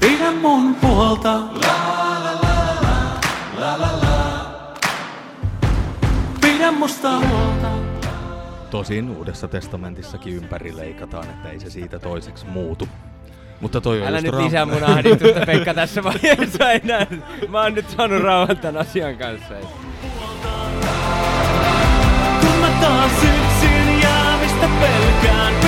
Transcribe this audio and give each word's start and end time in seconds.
Pidä 0.00 0.32
mun 0.32 0.74
puolta. 0.74 1.32
La 1.34 1.42
la 2.24 2.32
la 2.42 2.76
la 2.82 3.20
la 3.58 3.78
la 3.78 3.98
la. 4.02 4.74
Pidä 6.40 6.72
musta 6.72 7.18
huolta. 7.18 7.68
Tosin 8.70 9.10
Uudessa 9.10 9.48
testamentissakin 9.48 10.36
ympäri 10.36 10.76
leikataan, 10.76 11.24
että 11.24 11.50
ei 11.50 11.60
se 11.60 11.70
siitä 11.70 11.98
toiseksi 11.98 12.46
muutu. 12.46 12.88
Mutta 13.60 13.80
toi 13.80 14.00
on 14.00 14.08
Älä 14.08 14.20
nyt 14.20 14.34
lisää 14.34 14.66
mun 14.66 14.84
ahdistusta 14.84 15.46
Pekka 15.46 15.74
tässä 15.74 16.04
vaiheessa 16.04 16.70
enää. 16.70 17.06
Mä 17.48 17.62
oon 17.62 17.74
nyt 17.74 17.90
saanut 17.90 18.22
rauhan 18.22 18.56
tämän 18.56 18.80
asian 18.80 19.16
kanssa. 19.16 19.54
Kun 22.40 22.58
mä 22.60 22.70
taas 22.80 23.12
yksin 23.12 24.02
jäämistä 24.02 24.68
pelkään. 24.80 25.59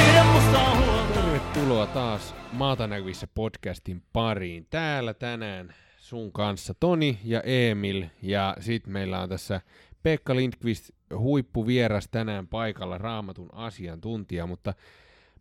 Tervetuloa 1.83 2.09
taas 2.09 2.35
Maata 2.53 2.87
näkyvissä 2.87 3.27
podcastin 3.35 4.03
pariin. 4.13 4.67
Täällä 4.71 5.15
tänään 5.15 5.75
sun 5.99 6.33
kanssa 6.33 6.75
Toni 6.75 7.19
ja 7.25 7.41
Emil 7.41 8.05
ja 8.23 8.57
sit 8.61 8.87
meillä 8.87 9.21
on 9.21 9.29
tässä 9.29 9.61
Pekka 10.03 10.37
Lindqvist 10.37 10.91
huippuvieras 11.19 12.09
tänään 12.11 12.49
paikalla 12.49 12.99
raamatun 12.99 13.55
asiantuntija, 13.55 14.47
mutta 14.47 14.75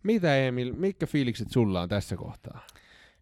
mitä 0.04 0.38
Emil, 0.38 0.74
mitkä 0.74 1.06
fiilikset 1.06 1.52
sulla 1.52 1.82
on 1.82 1.90
tässä 1.90 2.16
kohtaa? 2.16 2.60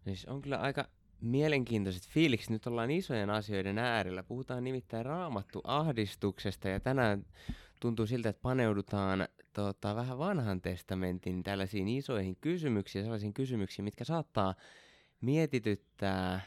Siis 0.04 0.26
on 0.26 0.42
kyllä 0.42 0.56
aika 0.56 0.84
mielenkiintoiset 1.20 2.08
fiilikset. 2.08 2.50
Nyt 2.50 2.66
ollaan 2.66 2.90
isojen 2.90 3.30
asioiden 3.30 3.78
äärellä. 3.78 4.22
Puhutaan 4.22 4.64
nimittäin 4.64 5.06
raamattu 5.06 5.60
ahdistuksesta 5.64 6.68
ja 6.68 6.80
tänään 6.80 7.26
tuntuu 7.80 8.06
siltä, 8.06 8.28
että 8.28 8.42
paneudutaan 8.42 9.28
tota, 9.52 9.96
vähän 9.96 10.18
vanhan 10.18 10.60
testamentin 10.60 11.42
tällaisiin 11.42 11.88
isoihin 11.88 12.36
kysymyksiin, 12.40 13.04
sellaisiin 13.04 13.34
kysymyksiin, 13.34 13.84
mitkä 13.84 14.04
saattaa 14.04 14.54
mietityttää. 15.20 16.40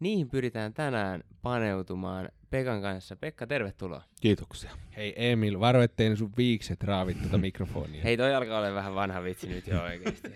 Niihin 0.00 0.30
pyritään 0.30 0.74
tänään 0.74 1.24
paneutumaan 1.42 2.28
Pekan 2.50 2.82
kanssa. 2.82 3.16
Pekka, 3.16 3.46
tervetuloa. 3.46 4.02
Kiitoksia. 4.20 4.70
Hei 4.96 5.14
Emil, 5.16 5.60
varo 5.60 5.82
ettei 5.82 6.16
sun 6.16 6.32
viikset 6.36 6.82
raavit 6.84 7.22
tätä 7.22 7.38
mikrofonia. 7.38 8.02
Hei, 8.02 8.16
toi 8.16 8.34
alkaa 8.34 8.58
olla 8.58 8.74
vähän 8.74 8.94
vanha 8.94 9.22
vitsi 9.22 9.46
nyt 9.48 9.66
jo 9.66 9.82
oikeesti. 9.82 10.28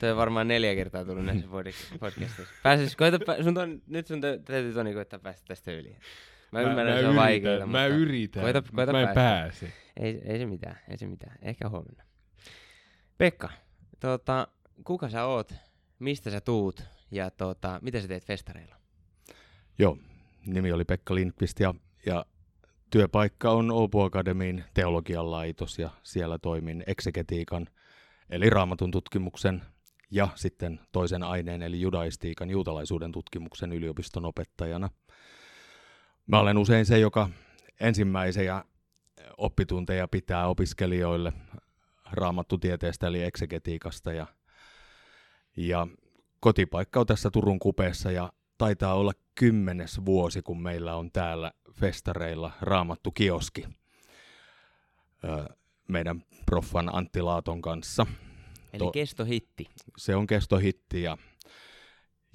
Toi 0.00 0.10
on 0.10 0.16
varmaan 0.16 0.48
neljä 0.48 0.74
kertaa 0.74 1.04
tullut 1.04 1.24
näissä 1.24 1.46
pod- 1.46 1.98
podcastissa. 1.98 2.54
Pääsis, 2.62 2.96
koita, 2.96 3.16
pä- 3.16 3.44
sun 3.44 3.54
ton, 3.54 3.82
nyt 3.86 4.06
sun 4.06 4.20
tä- 4.20 4.38
täytyy 4.44 4.72
Toni 4.74 4.94
koittaa 4.94 5.18
päästä 5.18 5.46
tästä 5.46 5.72
yli. 5.72 5.96
Mä, 6.52 6.60
ymmärrän, 6.60 6.88
että 6.88 7.00
se 7.00 7.08
on 7.08 7.16
vaikeaa, 7.16 7.58
Mä 7.58 7.66
mutta 7.66 7.86
yritän, 7.86 8.42
koita, 8.42 8.62
koita 8.74 8.92
mä 8.92 9.00
en 9.00 9.06
päästä. 9.06 9.20
pääse. 9.20 9.72
Ei, 10.00 10.20
ei 10.24 10.38
se 10.38 10.46
mitään, 10.46 10.78
ei 10.88 10.98
se 10.98 11.06
mitään. 11.06 11.38
Ehkä 11.42 11.68
huomenna. 11.68 12.04
Pekka, 13.18 13.48
tota, 14.00 14.48
kuka 14.84 15.08
sä 15.08 15.24
oot, 15.24 15.54
mistä 15.98 16.30
sä 16.30 16.40
tuut 16.40 16.84
ja 17.10 17.30
tota, 17.30 17.78
mitä 17.82 18.00
sä 18.00 18.08
teet 18.08 18.24
festareilla? 18.24 18.76
Joo, 19.78 19.98
nimi 20.46 20.72
oli 20.72 20.84
Pekka 20.84 21.14
Lindqvist 21.14 21.60
ja, 21.60 21.74
ja 22.06 22.26
työpaikka 22.90 23.50
on 23.50 23.70
Åbo 23.70 24.04
Akademin 24.04 24.64
teologian 24.74 25.30
laitos 25.30 25.78
ja 25.78 25.90
siellä 26.02 26.38
toimin 26.38 26.84
eksegetiikan 26.86 27.66
eli 28.30 28.50
raamatun 28.50 28.90
tutkimuksen 28.90 29.62
ja 30.10 30.28
sitten 30.34 30.80
toisen 30.92 31.22
aineen 31.22 31.62
eli 31.62 31.80
judaistiikan 31.80 32.50
juutalaisuuden 32.50 33.12
tutkimuksen 33.12 33.72
yliopiston 33.72 34.24
opettajana. 34.24 34.90
Mä 36.26 36.40
olen 36.40 36.58
usein 36.58 36.86
se, 36.86 36.98
joka 36.98 37.28
ensimmäisiä 37.80 38.64
oppitunteja 39.36 40.08
pitää 40.08 40.48
opiskelijoille 40.48 41.32
raamattutieteestä 42.12 43.06
eli 43.06 43.22
eksegetiikasta 43.22 44.12
ja, 44.12 44.26
ja 45.56 45.86
kotipaikka 46.40 47.00
on 47.00 47.06
tässä 47.06 47.30
Turun 47.30 47.58
kupeessa 47.58 48.10
ja 48.10 48.32
taitaa 48.58 48.94
olla 48.94 49.12
kymmenes 49.34 50.04
vuosi, 50.04 50.42
kun 50.42 50.62
meillä 50.62 50.94
on 50.96 51.12
täällä 51.12 51.52
festareilla 51.72 52.52
raamattu 52.60 53.12
kioski 53.12 53.64
meidän 55.88 56.22
proffan 56.46 56.94
Antti 56.94 57.22
Laaton 57.22 57.62
kanssa. 57.62 58.06
Eli 58.72 58.78
To- 58.78 58.90
kestohitti. 58.90 59.66
Se 59.96 60.16
on 60.16 60.26
kestohitti 60.26 61.02
ja 61.02 61.18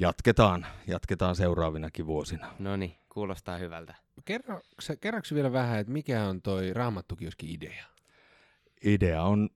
jatketaan, 0.02 0.66
jatketaan 0.88 1.36
seuraavinakin 1.36 2.06
vuosina. 2.06 2.48
No 2.60 2.76
niin, 2.76 2.96
kuulostaa 3.10 3.58
hyvältä. 3.58 3.96
Kerroks, 4.26 4.92
kerroks 5.02 5.34
vielä 5.34 5.54
vähän, 5.54 5.80
että 5.80 5.94
mikä 5.94 6.24
on 6.24 6.42
toi 6.42 6.74
raamattukioski 6.74 7.54
idea? 7.54 7.86
Idea 8.86 9.24
on, 9.24 9.50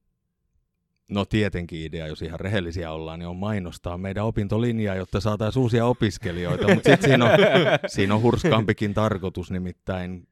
no 1.09 1.25
tietenkin 1.25 1.85
idea, 1.85 2.07
jos 2.07 2.21
ihan 2.21 2.39
rehellisiä 2.39 2.91
ollaan, 2.91 3.19
niin 3.19 3.27
on 3.27 3.35
mainostaa 3.35 3.97
meidän 3.97 4.25
opintolinjaa, 4.25 4.95
jotta 4.95 5.19
saataisiin 5.19 5.63
uusia 5.63 5.85
opiskelijoita, 5.85 6.73
mutta 6.73 6.89
sitten 6.89 7.09
siinä 7.09 7.25
on, 7.25 7.31
siinä 7.95 8.15
on 8.15 8.21
hurskaampikin 8.21 8.93
tarkoitus, 8.93 9.51
nimittäin 9.51 10.27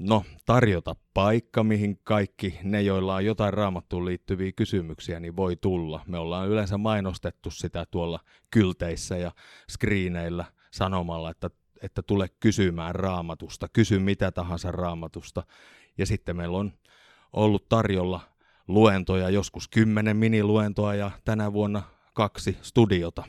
no, 0.00 0.24
tarjota 0.46 0.96
paikka, 1.14 1.64
mihin 1.64 1.98
kaikki 2.04 2.58
ne, 2.62 2.82
joilla 2.82 3.14
on 3.14 3.24
jotain 3.24 3.54
raamattuun 3.54 4.04
liittyviä 4.04 4.52
kysymyksiä, 4.52 5.20
niin 5.20 5.36
voi 5.36 5.56
tulla. 5.56 6.00
Me 6.06 6.18
ollaan 6.18 6.48
yleensä 6.48 6.78
mainostettu 6.78 7.50
sitä 7.50 7.86
tuolla 7.90 8.20
kylteissä 8.50 9.16
ja 9.16 9.32
skriineillä 9.70 10.44
sanomalla, 10.70 11.30
että, 11.30 11.50
että 11.82 12.02
tule 12.02 12.28
kysymään 12.40 12.94
raamatusta, 12.94 13.68
kysy 13.68 13.98
mitä 13.98 14.32
tahansa 14.32 14.72
raamatusta. 14.72 15.42
Ja 15.98 16.06
sitten 16.06 16.36
meillä 16.36 16.58
on 16.58 16.72
ollut 17.32 17.68
tarjolla 17.68 18.20
luentoja, 18.68 19.30
joskus 19.30 19.68
kymmenen 19.68 20.16
miniluentoa 20.16 20.94
ja 20.94 21.10
tänä 21.24 21.52
vuonna 21.52 21.82
kaksi 22.14 22.58
studiota. 22.62 23.24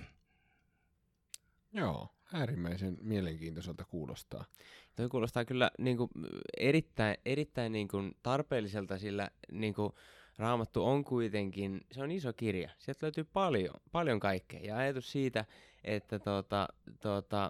Joo, 1.73 2.15
äärimmäisen 2.33 2.97
mielenkiintoiselta 3.01 3.85
kuulostaa. 3.85 4.45
Toi 4.95 5.09
kuulostaa 5.09 5.45
kyllä 5.45 5.71
niin 5.77 5.97
kuin, 5.97 6.09
erittäin, 6.57 7.17
erittäin 7.25 7.71
niin 7.71 7.87
kuin, 7.87 8.15
tarpeelliselta, 8.23 8.97
sillä 8.97 9.29
niin 9.51 9.73
kuin, 9.73 9.93
Raamattu 10.37 10.85
on 10.85 11.03
kuitenkin, 11.03 11.81
se 11.91 12.03
on 12.03 12.11
iso 12.11 12.33
kirja. 12.33 12.69
Sieltä 12.77 13.05
löytyy 13.05 13.23
paljon, 13.23 13.73
paljon 13.91 14.19
kaikkea. 14.19 14.59
Ja 14.63 14.77
ajatus 14.77 15.11
siitä, 15.11 15.45
että 15.83 16.19
tota, 16.19 16.67
tota, 16.99 17.49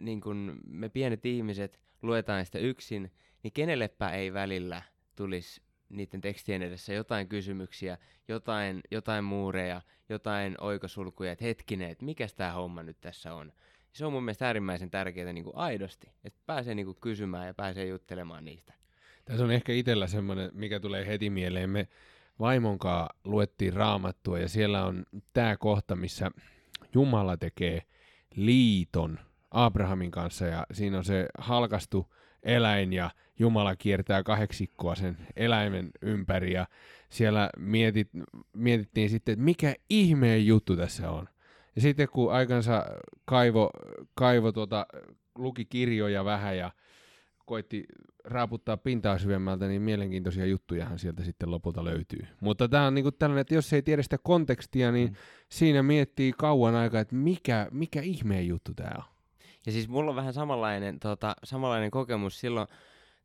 niin 0.00 0.20
kuin 0.20 0.58
me 0.66 0.88
pienet 0.88 1.26
ihmiset 1.26 1.80
luetaan 2.02 2.46
sitä 2.46 2.58
yksin, 2.58 3.12
niin 3.42 3.52
kenellepä 3.52 4.10
ei 4.10 4.32
välillä 4.32 4.82
tulisi 5.16 5.62
niiden 5.88 6.20
tekstien 6.20 6.62
edessä 6.62 6.92
jotain 6.92 7.28
kysymyksiä, 7.28 7.98
jotain, 8.28 8.80
jotain 8.90 9.24
muureja, 9.24 9.82
jotain 10.08 10.56
oikosulkuja, 10.60 11.32
että 11.32 11.44
hetkinen, 11.44 11.90
että 11.90 12.04
mikä 12.04 12.28
tämä 12.36 12.52
homma 12.52 12.82
nyt 12.82 13.00
tässä 13.00 13.34
on. 13.34 13.52
Se 13.92 14.06
on 14.06 14.12
mun 14.12 14.24
mielestä 14.24 14.46
äärimmäisen 14.46 14.90
tärkeää 14.90 15.32
niin 15.32 15.44
kuin 15.44 15.56
aidosti, 15.56 16.12
että 16.24 16.40
pääsee 16.46 16.74
niin 16.74 16.86
kuin 16.86 16.98
kysymään 17.00 17.46
ja 17.46 17.54
pääsee 17.54 17.86
juttelemaan 17.86 18.44
niistä. 18.44 18.74
Tässä 19.24 19.44
on 19.44 19.50
ehkä 19.50 19.72
itsellä 19.72 20.06
semmoinen, 20.06 20.50
mikä 20.54 20.80
tulee 20.80 21.06
heti 21.06 21.30
mieleen. 21.30 21.70
Me 21.70 21.88
vaimonkaan 22.40 23.08
luettiin 23.24 23.72
raamattua 23.72 24.38
ja 24.38 24.48
siellä 24.48 24.84
on 24.84 25.04
tämä 25.32 25.56
kohta, 25.56 25.96
missä 25.96 26.30
Jumala 26.94 27.36
tekee 27.36 27.82
liiton 28.34 29.18
Abrahamin 29.50 30.10
kanssa 30.10 30.46
ja 30.46 30.66
siinä 30.72 30.98
on 30.98 31.04
se 31.04 31.26
halkastu 31.38 32.14
eläin 32.42 32.92
ja 32.92 33.10
Jumala 33.38 33.76
kiertää 33.76 34.22
kahdeksikkoa 34.22 34.94
sen 34.94 35.16
eläimen 35.36 35.90
ympäri 36.02 36.52
ja 36.52 36.66
siellä 37.10 37.50
mietit, 37.56 38.08
mietittiin 38.52 39.10
sitten, 39.10 39.32
että 39.32 39.44
mikä 39.44 39.74
ihmeen 39.90 40.46
juttu 40.46 40.76
tässä 40.76 41.10
on. 41.10 41.28
Ja 41.78 41.82
sitten 41.82 42.08
kun 42.08 42.32
aikansa 42.32 42.84
kaivo, 43.24 43.70
kaivo 44.14 44.52
tuota, 44.52 44.86
luki 45.34 45.64
kirjoja 45.64 46.24
vähän 46.24 46.58
ja 46.58 46.70
koitti 47.46 47.84
raaputtaa 48.24 48.76
pintaa 48.76 49.18
syvemmältä, 49.18 49.68
niin 49.68 49.82
mielenkiintoisia 49.82 50.46
juttujahan 50.46 50.98
sieltä 50.98 51.24
sitten 51.24 51.50
lopulta 51.50 51.84
löytyy. 51.84 52.26
Mutta 52.40 52.68
tämä 52.68 52.86
on 52.86 52.94
niinku 52.94 53.12
tällainen, 53.12 53.40
että 53.40 53.54
jos 53.54 53.72
ei 53.72 53.82
tiedä 53.82 54.02
sitä 54.02 54.18
kontekstia, 54.18 54.92
niin 54.92 55.08
mm. 55.08 55.16
siinä 55.48 55.82
miettii 55.82 56.32
kauan 56.32 56.74
aikaa, 56.74 57.00
että 57.00 57.14
mikä, 57.14 57.68
mikä 57.70 58.00
ihmeen 58.00 58.48
juttu 58.48 58.74
tämä 58.74 58.90
on. 58.96 59.04
Ja 59.66 59.72
siis 59.72 59.88
mulla 59.88 60.10
on 60.10 60.16
vähän 60.16 60.34
samanlainen, 60.34 61.00
tota, 61.00 61.36
samanlainen 61.44 61.90
kokemus 61.90 62.40
silloin, 62.40 62.68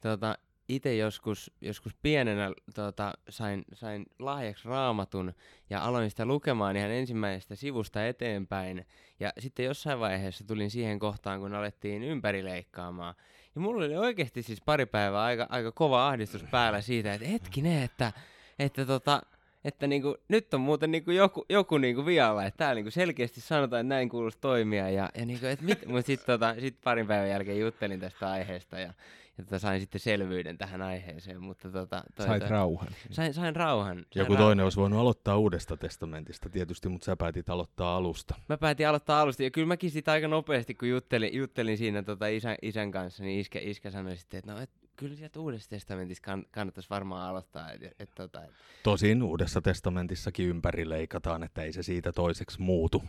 tota, 0.01 0.37
itse 0.69 0.95
joskus, 0.95 1.51
joskus 1.61 1.95
pienenä 2.01 2.51
tota, 2.75 3.13
sain, 3.29 3.65
sain 3.73 4.05
lahjaksi 4.19 4.67
raamatun 4.67 5.33
ja 5.69 5.83
aloin 5.83 6.09
sitä 6.09 6.25
lukemaan 6.25 6.77
ihan 6.77 6.91
ensimmäisestä 6.91 7.55
sivusta 7.55 8.07
eteenpäin. 8.07 8.85
Ja 9.19 9.31
sitten 9.39 9.65
jossain 9.65 9.99
vaiheessa 9.99 10.47
tulin 10.47 10.71
siihen 10.71 10.99
kohtaan, 10.99 11.39
kun 11.39 11.55
alettiin 11.55 12.03
ympärileikkaamaan. 12.03 13.15
Ja 13.55 13.61
mulla 13.61 13.85
oli 13.85 13.97
oikeasti 13.97 14.43
siis 14.43 14.61
pari 14.61 14.85
päivää 14.85 15.23
aika, 15.23 15.47
aika 15.49 15.71
kova 15.71 16.07
ahdistus 16.07 16.43
päällä 16.43 16.81
siitä, 16.81 17.13
että 17.13 17.27
hetkinen, 17.27 17.83
että, 17.83 18.11
että 18.59 18.85
tota, 18.85 19.21
että 19.65 19.87
niinku, 19.87 20.17
nyt 20.27 20.53
on 20.53 20.61
muuten 20.61 20.91
niinku 20.91 21.11
joku, 21.11 21.45
joku 21.49 21.77
niinku 21.77 22.05
vialla, 22.05 22.45
että 22.45 22.57
täällä 22.57 22.75
niinku 22.75 22.91
selkeästi 22.91 23.41
sanotaan, 23.41 23.79
että 23.79 23.95
näin 23.95 24.09
kuuluisi 24.09 24.37
toimia. 24.41 24.89
Ja, 24.89 25.09
ja 25.17 25.25
niinku, 25.25 25.45
et 25.45 25.61
mit, 25.61 25.85
mutta 25.85 26.07
sitten 26.07 26.25
tota, 26.25 26.55
sit 26.59 26.77
parin 26.83 27.07
päivän 27.07 27.29
jälkeen 27.29 27.59
juttelin 27.59 27.99
tästä 27.99 28.31
aiheesta 28.31 28.79
ja, 28.79 28.93
ja 29.37 29.43
tota, 29.43 29.59
sain 29.59 29.81
sitten 29.81 30.01
selvyyden 30.01 30.57
tähän 30.57 30.81
aiheeseen. 30.81 31.41
Mutta 31.41 31.69
tota, 31.69 32.03
toi, 32.15 32.25
Sait 32.25 32.39
toi, 32.39 32.49
rauhan. 32.49 32.87
sain, 33.11 33.33
sain 33.33 33.55
rauhan. 33.55 33.97
Sain 33.97 34.05
Joku 34.15 34.33
rauhan. 34.33 34.47
toinen 34.47 34.63
olisi 34.63 34.77
voinut 34.77 34.99
aloittaa 34.99 35.37
uudesta 35.37 35.77
testamentista 35.77 36.49
tietysti, 36.49 36.89
mutta 36.89 37.05
sä 37.05 37.15
päätit 37.15 37.49
aloittaa 37.49 37.97
alusta. 37.97 38.35
Mä 38.49 38.57
päätin 38.57 38.87
aloittaa 38.87 39.21
alusta, 39.21 39.43
ja 39.43 39.51
kyllä 39.51 39.67
mäkin 39.67 39.91
sitä 39.91 40.11
aika 40.11 40.27
nopeasti, 40.27 40.75
kun 40.75 40.89
juttelin, 40.89 41.33
juttelin 41.33 41.77
siinä 41.77 42.03
tota 42.03 42.27
isän, 42.27 42.55
isän 42.61 42.91
kanssa, 42.91 43.23
niin 43.23 43.39
iskä, 43.39 43.59
iskä 43.61 43.91
sanoi 43.91 44.17
sitten, 44.17 44.37
että 44.37 44.53
no, 44.53 44.59
et, 44.59 44.69
kyllä 44.95 45.15
sieltä 45.15 45.39
uudesta 45.39 45.69
testamentista 45.69 46.25
kann, 46.25 46.45
kannattaisi 46.51 46.89
varmaan 46.89 47.29
aloittaa. 47.29 47.71
Et, 47.71 47.81
et, 47.99 48.09
tota, 48.15 48.43
et, 48.43 48.51
Tosin 48.83 49.23
uudessa 49.23 49.61
testamentissakin 49.61 50.47
ympäri 50.47 50.89
leikataan, 50.89 51.43
että 51.43 51.63
ei 51.63 51.73
se 51.73 51.83
siitä 51.83 52.11
toiseksi 52.11 52.61
muutu. 52.61 53.03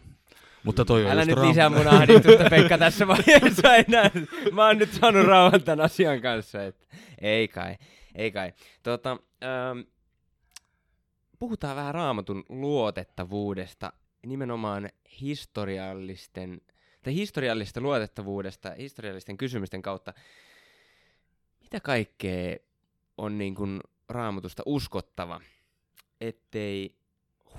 Mutta 0.65 0.85
toi 0.85 1.05
on 1.05 1.11
Älä 1.11 1.25
nyt 1.25 1.39
lisää 1.39 1.71
mun 1.71 1.89
ahdistusta, 1.89 2.51
Pekka, 2.51 2.79
tässä 2.79 3.09
vaiheessa 3.09 3.77
enää. 3.89 4.11
Mä 4.53 4.67
oon 4.67 4.79
nyt 4.79 4.93
saanut 4.93 5.27
rauhan 5.27 5.63
tämän 5.63 5.85
asian 5.85 6.21
kanssa. 6.21 6.65
Et, 6.65 6.89
ei 7.21 7.49
kai, 7.49 7.77
ei 8.15 8.33
kai. 8.33 8.53
Tota, 8.83 9.11
ähm, 9.43 9.81
puhutaan 11.39 11.77
vähän 11.77 11.95
raamatun 11.95 12.45
luotettavuudesta, 12.49 13.93
nimenomaan 14.27 14.89
historiallisten, 15.21 16.61
tai 17.03 17.15
historiallisesta 17.15 17.81
luotettavuudesta, 17.81 18.73
historiallisten 18.79 19.37
kysymysten 19.37 19.83
kautta. 19.83 20.15
Mitä 21.63 21.81
kaikkea 21.81 22.57
on 23.19 23.39
niin 23.39 23.55
kuin 23.55 23.81
raamatusta 24.09 24.63
uskottava, 24.67 25.41
ettei 26.21 26.97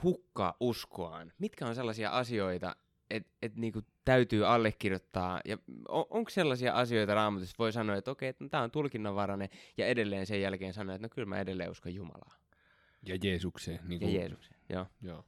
hukkaa 0.04 0.58
uskoaan? 0.60 1.34
Mitkä 1.40 1.68
on 1.68 1.76
sellaisia 1.76 2.10
asioita, 2.10 2.76
että 3.10 3.30
et 3.42 3.56
niinku 3.56 3.82
täytyy 4.06 4.48
allekirjoittaa, 4.48 5.42
ja 5.46 5.58
on, 5.88 6.06
onko 6.10 6.30
sellaisia 6.30 6.74
asioita 6.74 7.14
raamatussa, 7.14 7.56
voi 7.60 7.74
sanoa, 7.74 7.96
että 7.96 8.12
okei, 8.12 8.30
että 8.30 8.50
tämä 8.50 8.64
on 8.64 8.72
tulkinnanvarainen, 8.72 9.50
ja 9.78 9.88
edelleen 9.88 10.26
sen 10.26 10.42
jälkeen 10.42 10.74
sanoa, 10.74 10.96
että 10.96 11.06
no 11.06 11.10
kyllä 11.10 11.26
mä 11.26 11.40
edelleen 11.40 11.72
uskon 11.72 11.96
Jumalaa 11.96 12.36
Ja 13.04 13.18
Jeesukseen. 13.24 13.80
Niin 13.84 14.02
ja 14.02 14.10
Jeesukseen. 14.10 14.60
Joo. 14.70 14.86
Joo. 15.02 15.26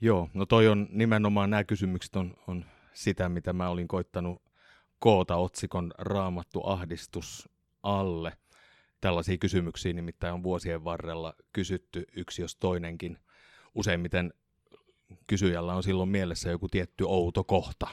Joo, 0.00 0.30
no 0.34 0.46
toi 0.46 0.68
on 0.68 0.88
nimenomaan, 0.90 1.50
nämä 1.50 1.64
kysymykset 1.64 2.16
on, 2.16 2.34
on 2.46 2.64
sitä, 2.92 3.28
mitä 3.28 3.52
mä 3.52 3.68
olin 3.68 3.88
koittanut 3.88 4.42
koota 4.98 5.36
otsikon 5.36 5.92
raamattu 5.98 6.60
ahdistus 6.64 7.48
alle. 7.82 8.32
Tällaisia 9.00 9.38
kysymyksiä 9.38 9.92
nimittäin 9.92 10.34
on 10.34 10.42
vuosien 10.42 10.84
varrella 10.84 11.34
kysytty 11.52 12.04
yksi 12.16 12.42
jos 12.42 12.56
toinenkin. 12.56 13.18
Useimmiten 13.74 14.32
kysyjällä 15.26 15.74
on 15.74 15.82
silloin 15.82 16.08
mielessä 16.08 16.50
joku 16.50 16.68
tietty 16.68 17.04
outo 17.04 17.44
kohta, 17.44 17.88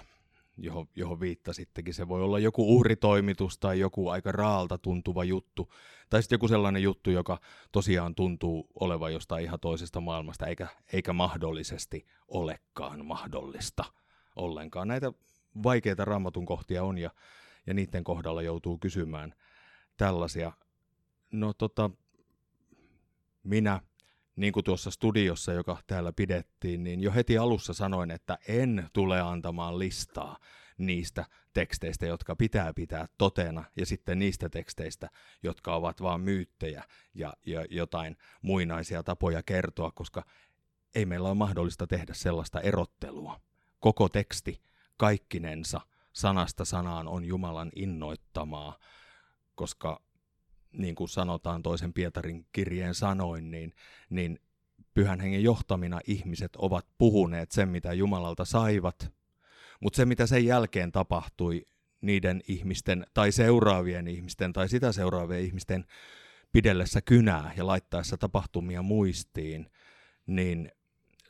johon, 0.58 0.88
johon 0.96 1.20
viittasittekin. 1.20 1.94
Se 1.94 2.08
voi 2.08 2.24
olla 2.24 2.40
joku 2.40 2.76
uhritoimitus 2.76 3.58
tai 3.58 3.80
joku 3.80 4.10
aika 4.10 4.32
raalta 4.32 4.78
tuntuva 4.78 5.24
juttu. 5.24 5.74
Tai 6.10 6.24
sitten 6.24 6.36
joku 6.36 6.48
sellainen 6.48 6.84
juttu, 6.84 7.12
joka 7.12 7.40
tosiaan 7.72 8.16
tuntuu 8.16 8.70
olevan 8.80 9.14
jostain 9.14 9.44
ihan 9.44 9.60
toisesta 9.60 10.02
maailmasta, 10.02 10.46
eikä, 10.46 10.68
eikä 10.94 11.14
mahdollisesti 11.14 12.06
olekaan 12.28 13.06
mahdollista 13.06 13.84
ollenkaan. 14.36 14.88
Näitä 14.88 15.14
vaikeita 15.64 16.06
raamatun 16.06 16.46
kohtia 16.46 16.84
on 16.84 16.98
ja, 16.98 17.12
ja 17.68 17.74
niiden 17.74 18.04
kohdalla 18.04 18.42
joutuu 18.42 18.78
kysymään 18.78 19.34
tällaisia. 19.98 20.52
No 21.32 21.54
tota, 21.54 21.90
minä, 23.44 23.82
niin 24.38 24.54
kuin 24.54 24.64
tuossa 24.64 24.92
studiossa, 24.92 25.54
joka 25.54 25.78
täällä 25.88 26.14
pidettiin, 26.14 26.84
niin 26.84 27.02
jo 27.02 27.12
heti 27.12 27.38
alussa 27.38 27.74
sanoin, 27.74 28.12
että 28.12 28.38
en 28.48 28.90
tule 28.94 29.22
antamaan 29.22 29.80
listaa 29.80 30.38
niistä 30.78 31.26
teksteistä, 31.54 32.06
jotka 32.06 32.36
pitää 32.36 32.74
pitää 32.74 33.08
totena, 33.18 33.64
ja 33.76 33.86
sitten 33.86 34.20
niistä 34.20 34.50
teksteistä, 34.50 35.10
jotka 35.44 35.76
ovat 35.76 36.02
vain 36.02 36.22
myyttejä 36.22 36.84
ja, 37.14 37.34
ja 37.46 37.66
jotain 37.70 38.18
muinaisia 38.42 39.04
tapoja 39.04 39.44
kertoa, 39.44 39.92
koska 39.92 40.24
ei 40.96 41.06
meillä 41.06 41.28
ole 41.28 41.38
mahdollista 41.38 41.88
tehdä 41.88 42.14
sellaista 42.14 42.62
erottelua. 42.62 43.42
Koko 43.80 44.10
teksti 44.10 44.62
kaikkinensa 44.98 45.82
sanasta 46.14 46.66
sanaan 46.66 47.08
on 47.08 47.26
Jumalan 47.26 47.72
innoittamaa, 47.76 48.78
koska 49.56 50.02
niin 50.78 50.96
kuin 50.96 51.10
sanotaan 51.10 51.64
toisen 51.64 51.94
Pietarin 51.94 52.46
kirjeen 52.52 52.96
sanoin, 52.96 53.52
niin, 53.52 53.74
niin 54.10 54.40
pyhän 54.94 55.20
hengen 55.20 55.44
johtamina 55.44 56.00
ihmiset 56.08 56.56
ovat 56.56 56.86
puhuneet 56.98 57.52
sen, 57.52 57.70
mitä 57.70 57.94
Jumalalta 57.94 58.46
saivat, 58.46 59.12
mutta 59.80 59.98
se, 59.98 60.06
mitä 60.06 60.28
sen 60.28 60.46
jälkeen 60.46 60.92
tapahtui 60.92 61.66
niiden 62.02 62.42
ihmisten 62.48 63.06
tai 63.14 63.32
seuraavien 63.32 64.08
ihmisten 64.08 64.54
tai 64.54 64.70
sitä 64.70 64.92
seuraavien 64.92 65.42
ihmisten 65.42 65.86
pidellessä 66.52 67.02
kynää 67.02 67.54
ja 67.58 67.68
laittaessa 67.68 68.18
tapahtumia 68.18 68.82
muistiin, 68.82 69.72
niin 70.28 70.72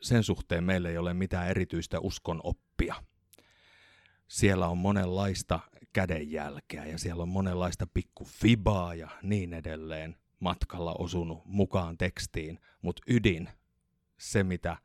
sen 0.02 0.24
suhteen 0.24 0.64
meillä 0.64 0.90
ei 0.90 0.98
ole 0.98 1.14
mitään 1.14 1.48
erityistä 1.48 2.00
uskon 2.00 2.42
oppia. 2.44 2.96
Siellä 4.28 4.68
on 4.68 4.78
monenlaista 4.78 5.60
kädenjälkeä 5.94 6.86
ja 6.86 6.98
siellä 6.98 7.24
on 7.24 7.30
monenlaista 7.30 7.88
pikkufibaa 7.94 8.96
ja 8.96 9.10
niin 9.24 9.54
edelleen 9.54 10.16
matkalla 10.40 10.96
osunut 11.00 11.46
mukaan 11.46 11.98
tekstiin, 11.98 12.60
mutta 12.82 13.02
ydin, 13.08 13.50
se 14.18 14.44
mitä 14.44 14.78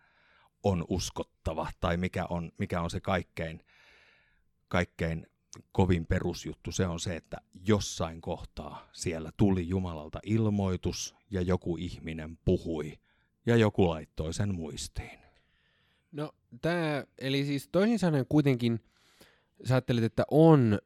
on 0.62 0.84
uskottava 0.88 1.70
tai 1.80 1.96
mikä 1.96 2.26
on, 2.26 2.52
mikä 2.58 2.80
on 2.80 2.90
se 2.90 3.00
kaikkein, 3.00 3.64
kaikkein 4.68 5.26
kovin 5.72 6.06
perusjuttu, 6.06 6.72
se 6.72 6.86
on 6.86 7.00
se, 7.00 7.16
että 7.16 7.36
jossain 7.66 8.20
kohtaa 8.20 8.88
siellä 8.92 9.32
tuli 9.36 9.68
Jumalalta 9.68 10.18
ilmoitus 10.26 11.16
ja 11.30 11.42
joku 11.42 11.76
ihminen 11.76 12.38
puhui 12.44 12.98
ja 13.46 13.56
joku 13.56 13.88
laittoi 13.88 14.34
sen 14.34 14.54
muistiin. 14.54 15.18
No 16.12 16.34
tämä, 16.60 17.04
eli 17.18 17.44
siis 17.44 17.68
toisin 17.72 17.98
sanoen 17.98 18.26
kuitenkin 18.28 18.80
sä 19.64 19.74
ajattelet, 19.74 20.04
että 20.04 20.24
on 20.30 20.78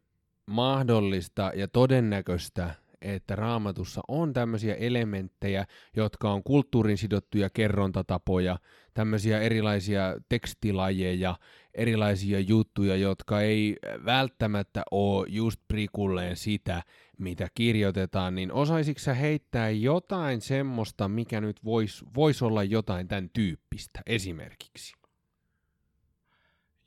mahdollista 0.46 1.52
ja 1.55 1.69
todennäköistä, 1.69 2.75
että 3.02 3.37
raamatussa 3.37 4.00
on 4.08 4.32
tämmöisiä 4.32 4.75
elementtejä, 4.75 5.67
jotka 5.96 6.32
on 6.32 6.43
kulttuurin 6.43 6.99
sidottuja 6.99 7.50
kerrontatapoja, 7.50 8.58
tämmöisiä 8.94 9.40
erilaisia 9.40 10.14
tekstilajeja, 10.28 11.37
erilaisia 11.75 12.40
juttuja, 12.40 12.96
jotka 12.96 13.40
ei 13.40 13.76
välttämättä 14.05 14.82
ole 14.90 15.26
just 15.28 15.61
prikulleen 15.69 16.37
sitä, 16.37 16.82
mitä 17.19 17.49
kirjoitetaan, 17.55 18.34
niin 18.34 18.52
osaisitko 18.52 19.00
sä 19.00 19.14
heittää 19.14 19.70
jotain 19.70 20.40
semmoista, 20.40 21.08
mikä 21.08 21.40
nyt 21.40 21.64
voisi 21.64 22.05
vois 22.14 22.43
olla 22.43 22.64
jotain 22.64 23.08
tämän 23.08 23.31
tyyppistä 23.31 24.00
esimerkiksi? 24.06 24.95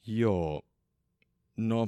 Joo, 0.08 0.62
no 1.60 1.88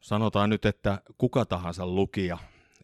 sanotaan 0.00 0.50
nyt, 0.50 0.64
että 0.64 1.02
kuka 1.18 1.44
tahansa 1.44 1.86
lukija, 1.86 2.38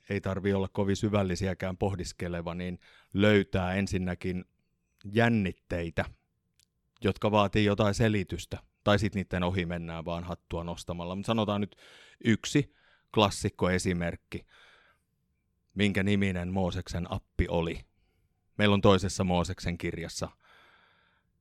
ei 0.08 0.20
tarvi 0.20 0.52
olla 0.52 0.68
kovin 0.68 0.96
syvällisiäkään 0.96 1.76
pohdiskeleva, 1.76 2.54
niin 2.54 2.78
löytää 3.12 3.74
ensinnäkin 3.74 4.44
jännitteitä, 5.04 6.04
jotka 7.04 7.30
vaatii 7.30 7.64
jotain 7.64 7.94
selitystä, 7.94 8.58
tai 8.84 8.98
sitten 8.98 9.20
niiden 9.20 9.42
ohi 9.42 9.66
mennään 9.66 10.04
vaan 10.04 10.24
hattua 10.24 10.64
nostamalla. 10.64 11.14
Mutta 11.14 11.26
sanotaan 11.26 11.60
nyt 11.60 11.76
yksi 12.24 12.74
klassikkoesimerkki, 13.14 14.46
minkä 15.74 16.02
niminen 16.02 16.52
Mooseksen 16.52 17.12
appi 17.12 17.46
oli. 17.48 17.80
Meillä 18.58 18.74
on 18.74 18.80
toisessa 18.80 19.24
Mooseksen 19.24 19.78
kirjassa 19.78 20.28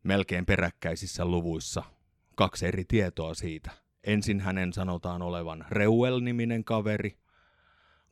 melkein 0.03 0.45
peräkkäisissä 0.45 1.25
luvuissa 1.25 1.83
kaksi 2.35 2.65
eri 2.67 2.85
tietoa 2.85 3.33
siitä. 3.33 3.71
Ensin 4.03 4.39
hänen 4.39 4.73
sanotaan 4.73 5.21
olevan 5.21 5.65
Reuel-niminen 5.69 6.63
kaveri, 6.63 7.17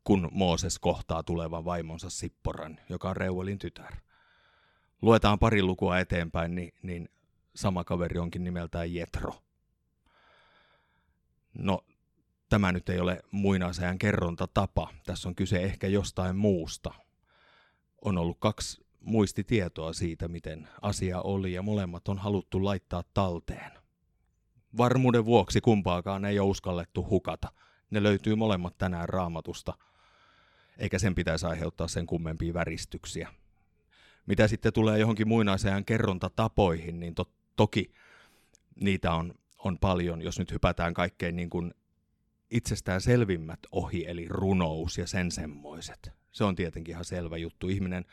kun 0.04 0.30
Mooses 0.32 0.80
kohtaa 0.80 1.24
tulevan 1.24 1.66
vaimonsa 1.66 2.10
Sipporan, 2.10 2.80
joka 2.90 3.10
on 3.10 3.18
Reuelin 3.18 3.60
tytär. 3.60 3.96
Luetaan 5.02 5.40
pari 5.40 5.64
lukua 5.64 6.00
eteenpäin, 6.00 6.56
niin, 6.56 6.74
niin 6.84 7.10
sama 7.56 7.84
kaveri 7.84 8.20
onkin 8.20 8.44
nimeltään 8.44 8.94
Jetro. 8.94 9.34
No, 11.54 11.86
tämä 12.50 12.72
nyt 12.72 12.90
ei 12.90 13.00
ole 13.00 13.22
muinaisajan 13.32 14.00
kerrontatapa. 14.00 14.94
Tässä 15.06 15.30
on 15.30 15.36
kyse 15.36 15.64
ehkä 15.64 15.88
jostain 15.88 16.36
muusta. 16.36 16.94
On 18.02 18.18
ollut 18.18 18.38
kaksi 18.40 18.86
muistitietoa 19.02 19.94
siitä, 19.94 20.28
miten 20.28 20.68
asia 20.82 21.22
oli, 21.22 21.54
ja 21.54 21.62
molemmat 21.62 22.08
on 22.08 22.18
haluttu 22.18 22.66
laittaa 22.66 23.04
talteen. 23.14 23.72
Varmuuden 24.78 25.26
vuoksi 25.26 25.62
kumpaakaan 25.62 26.26
ei 26.26 26.40
ole 26.40 26.50
uskallettu 26.50 27.08
hukata. 27.10 27.52
Ne 27.92 28.04
löytyy 28.04 28.36
molemmat 28.36 28.78
tänään 28.78 29.10
raamatusta, 29.10 29.74
eikä 30.78 31.00
sen 31.00 31.16
pitäisi 31.16 31.46
aiheuttaa 31.46 31.88
sen 31.88 32.06
kummempia 32.06 32.54
väristyksiä. 32.54 33.34
Mitä 34.26 34.48
sitten 34.48 34.74
tulee 34.74 35.00
johonkin 35.00 35.28
muinaisajan 35.28 35.86
kerrontatapoihin, 35.86 37.00
niin 37.00 37.16
to- 37.16 37.32
toki 37.56 37.94
niitä 38.82 39.14
on, 39.14 39.34
on 39.58 39.78
paljon, 39.78 40.22
jos 40.22 40.40
nyt 40.40 40.52
hypätään 40.52 40.94
kaikkein 40.94 41.36
niin 41.36 41.50
kuin 41.50 41.74
itsestään 42.52 43.02
selvimmät 43.02 43.60
ohi, 43.72 44.06
eli 44.08 44.28
runous 44.30 44.98
ja 44.98 45.08
sen 45.08 45.32
semmoiset. 45.32 46.12
Se 46.32 46.44
on 46.44 46.56
tietenkin 46.56 46.92
ihan 46.92 47.06
selvä 47.06 47.38
juttu. 47.38 47.70
Ihminen, 47.70 48.06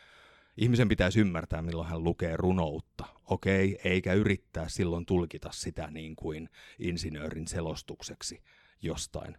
ihmisen 0.58 0.88
pitäisi 0.88 1.20
ymmärtää, 1.20 1.62
milloin 1.62 1.88
hän 1.88 2.04
lukee 2.04 2.36
runoutta. 2.36 3.04
Okei, 3.24 3.78
eikä 3.84 4.12
yrittää 4.12 4.68
silloin 4.68 5.06
tulkita 5.06 5.50
sitä 5.52 5.90
niin 5.90 6.16
kuin 6.16 6.48
insinöörin 6.78 7.48
selostukseksi 7.48 8.42
jostain. 8.82 9.38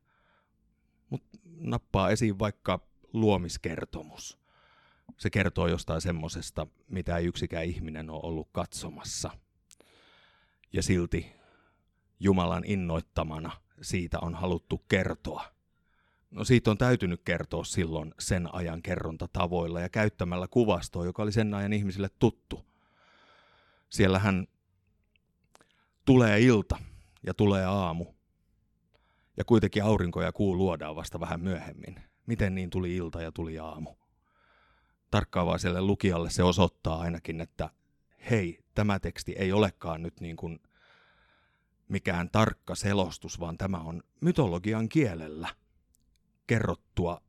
Mutta 1.09 1.39
nappaa 1.57 2.09
esiin 2.09 2.39
vaikka 2.39 2.87
luomiskertomus. 3.13 4.39
Se 5.17 5.29
kertoo 5.29 5.67
jostain 5.67 6.01
semmosesta, 6.01 6.67
mitä 6.87 7.17
ei 7.17 7.25
yksikään 7.25 7.65
ihminen 7.65 8.09
ole 8.09 8.19
ollut 8.23 8.49
katsomassa. 8.51 9.29
Ja 10.73 10.83
silti 10.83 11.31
Jumalan 12.19 12.63
innoittamana 12.65 13.51
siitä 13.81 14.19
on 14.21 14.35
haluttu 14.35 14.77
kertoa. 14.77 15.58
No 16.31 16.43
siitä 16.43 16.71
on 16.71 16.77
täytynyt 16.77 17.21
kertoa 17.25 17.63
silloin 17.63 18.13
sen 18.19 18.55
ajan 18.55 18.81
kerrontatavoilla 18.81 19.79
ja 19.79 19.89
käyttämällä 19.89 20.47
kuvastoa, 20.47 21.05
joka 21.05 21.23
oli 21.23 21.31
sen 21.31 21.53
ajan 21.53 21.73
ihmisille 21.73 22.09
tuttu. 22.19 22.65
Siellähän 23.89 24.47
tulee 26.05 26.39
ilta 26.39 26.77
ja 27.23 27.33
tulee 27.33 27.65
aamu. 27.65 28.05
Ja 29.37 29.45
kuitenkin 29.45 29.83
aurinko 29.83 30.21
ja 30.21 30.31
kuu 30.31 30.57
luodaan 30.57 30.95
vasta 30.95 31.19
vähän 31.19 31.41
myöhemmin. 31.41 31.99
Miten 32.25 32.55
niin 32.55 32.69
tuli 32.69 32.95
ilta 32.95 33.21
ja 33.21 33.31
tuli 33.31 33.59
aamu? 33.59 33.95
Tarkkaavaiselle 35.11 35.81
lukijalle 35.81 36.29
se 36.29 36.43
osoittaa 36.43 36.99
ainakin, 36.99 37.41
että 37.41 37.69
hei, 38.29 38.59
tämä 38.75 38.99
teksti 38.99 39.35
ei 39.37 39.51
olekaan 39.51 40.03
nyt 40.03 40.21
niin 40.21 40.35
kuin 40.35 40.59
mikään 41.87 42.29
tarkka 42.29 42.75
selostus, 42.75 43.39
vaan 43.39 43.57
tämä 43.57 43.77
on 43.77 44.03
mytologian 44.21 44.89
kielellä 44.89 45.49
kerrottua 46.49 47.21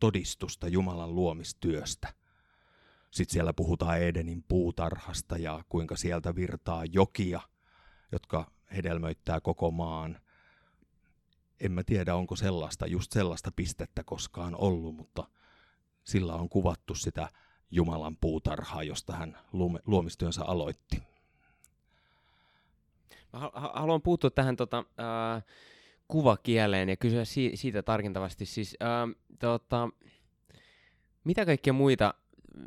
todistusta 0.00 0.68
Jumalan 0.68 1.14
luomistyöstä. 1.14 2.14
Sitten 3.10 3.32
siellä 3.32 3.52
puhutaan 3.52 3.98
Edenin 3.98 4.44
puutarhasta 4.48 5.38
ja 5.38 5.64
kuinka 5.68 5.96
sieltä 5.96 6.34
virtaa 6.34 6.84
jokia, 6.84 7.40
jotka 8.12 8.50
hedelmöittää 8.76 9.40
koko 9.40 9.70
maan. 9.70 10.20
En 11.60 11.72
mä 11.72 11.82
tiedä, 11.82 12.14
onko 12.14 12.36
sellaista, 12.36 12.86
just 12.86 13.12
sellaista 13.12 13.52
pistettä 13.56 14.04
koskaan 14.04 14.56
ollut, 14.56 14.94
mutta 14.94 15.28
sillä 16.04 16.34
on 16.34 16.48
kuvattu 16.48 16.94
sitä 16.94 17.28
Jumalan 17.70 18.16
puutarhaa, 18.16 18.82
josta 18.82 19.12
hän 19.12 19.38
luomistyönsä 19.86 20.44
aloitti. 20.44 21.02
Mä 23.32 23.50
haluan 23.54 24.02
puuttua 24.02 24.30
tähän 24.30 24.56
tota, 24.56 24.78
äh, 24.78 25.44
kuvakieleen 26.08 26.88
ja 26.88 26.96
kysyä 26.96 27.24
si- 27.24 27.52
siitä 27.54 27.82
tarkentavasti. 27.82 28.46
Siis, 28.46 28.76
äh, 28.82 28.88
tota, 29.38 29.88
mitä 31.24 31.46
kaikkia 31.46 31.72
muita 31.72 32.14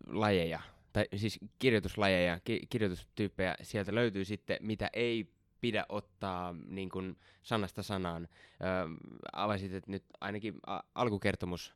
lajeja, 0.08 0.60
tai 0.94 1.06
siis 1.16 1.40
kirjoituslajeja, 1.60 2.40
ki- 2.44 2.62
kirjoitustyyppejä 2.70 3.56
sieltä 3.62 3.96
löytyy 3.96 4.26
sitten, 4.26 4.58
mitä 4.62 4.90
ei 4.94 5.32
pidä 5.62 5.86
ottaa 5.90 6.56
niin 6.68 6.90
kuin 6.90 7.18
sanasta 7.44 7.84
sanaan. 7.84 8.28
Öö, 8.64 8.88
avasit, 9.34 9.74
että 9.74 9.92
nyt 9.92 10.04
ainakin 10.22 10.54
a- 10.68 10.80
alkukertomus 10.96 11.76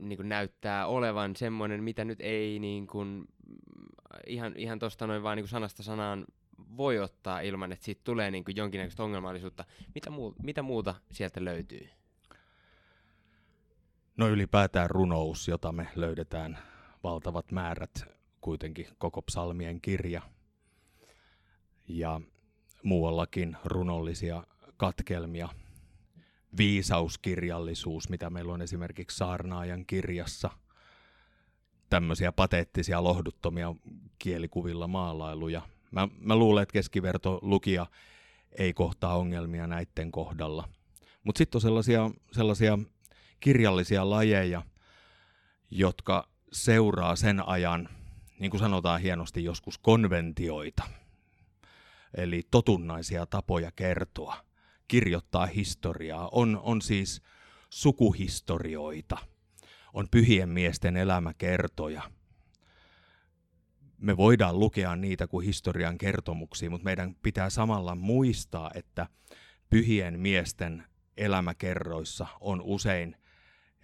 niin 0.00 0.16
kuin 0.16 0.28
näyttää 0.28 0.86
olevan 0.86 1.36
semmoinen, 1.36 1.84
mitä 1.84 2.04
nyt 2.04 2.20
ei 2.20 2.58
niin 2.58 2.86
kuin, 2.86 3.24
ihan, 4.26 4.56
ihan 4.56 4.78
tuosta 4.78 5.06
noin 5.06 5.22
vaan 5.22 5.36
niin 5.36 5.42
kuin 5.44 5.50
sanasta 5.50 5.82
sanaan 5.82 6.24
voi 6.76 6.98
ottaa 6.98 7.40
ilman, 7.40 7.72
että 7.72 7.84
siitä 7.84 8.00
tulee 8.04 8.30
niin 8.30 8.44
kuin 8.44 8.56
jonkinnäköistä 8.56 9.02
ongelmallisuutta. 9.02 9.64
Mitä, 9.94 10.10
muu, 10.10 10.34
mitä 10.42 10.62
muuta 10.62 10.94
sieltä 11.12 11.44
löytyy? 11.44 11.88
No 14.16 14.28
ylipäätään 14.28 14.90
runous, 14.90 15.48
jota 15.48 15.72
me 15.72 15.88
löydetään 15.94 16.58
valtavat 17.04 17.52
määrät, 17.52 18.04
kuitenkin 18.40 18.86
koko 18.98 19.22
psalmien 19.22 19.80
kirja. 19.80 20.22
Ja 21.88 22.20
muuallakin 22.82 23.56
runollisia 23.64 24.44
katkelmia, 24.76 25.48
viisauskirjallisuus, 26.56 28.08
mitä 28.08 28.30
meillä 28.30 28.52
on 28.52 28.62
esimerkiksi 28.62 29.16
Saarnaajan 29.16 29.86
kirjassa, 29.86 30.50
tämmöisiä 31.90 32.32
pateettisia, 32.32 33.04
lohduttomia 33.04 33.74
kielikuvilla 34.18 34.88
maalailuja– 34.88 35.62
Mä, 35.90 36.08
mä 36.18 36.36
luulen, 36.36 36.62
että 36.62 36.72
keskiverto 36.72 37.38
lukija 37.42 37.86
ei 38.58 38.74
kohtaa 38.74 39.16
ongelmia 39.16 39.66
näiden 39.66 40.12
kohdalla. 40.12 40.68
Mutta 41.24 41.38
sitten 41.38 41.56
on 41.56 41.60
sellaisia, 41.60 42.10
sellaisia 42.32 42.78
kirjallisia 43.40 44.10
lajeja, 44.10 44.62
jotka 45.70 46.28
seuraa 46.52 47.16
sen 47.16 47.48
ajan, 47.48 47.88
niin 48.38 48.50
kuin 48.50 48.60
sanotaan 48.60 49.00
hienosti 49.00 49.44
joskus, 49.44 49.78
konventioita. 49.78 50.82
Eli 52.14 52.42
totunnaisia 52.50 53.26
tapoja 53.26 53.72
kertoa, 53.76 54.36
kirjoittaa 54.88 55.46
historiaa. 55.46 56.28
On, 56.32 56.60
on 56.62 56.82
siis 56.82 57.22
sukuhistorioita, 57.70 59.18
on 59.94 60.08
pyhien 60.10 60.48
miesten 60.48 60.96
elämäkertoja– 60.96 62.02
me 64.00 64.16
voidaan 64.16 64.58
lukea 64.58 64.96
niitä 64.96 65.26
kuin 65.26 65.46
historian 65.46 65.98
kertomuksia, 65.98 66.70
mutta 66.70 66.84
meidän 66.84 67.14
pitää 67.22 67.50
samalla 67.50 67.94
muistaa, 67.94 68.70
että 68.74 69.06
pyhien 69.70 70.20
miesten 70.20 70.84
elämäkerroissa 71.16 72.26
on 72.40 72.60
usein 72.62 73.16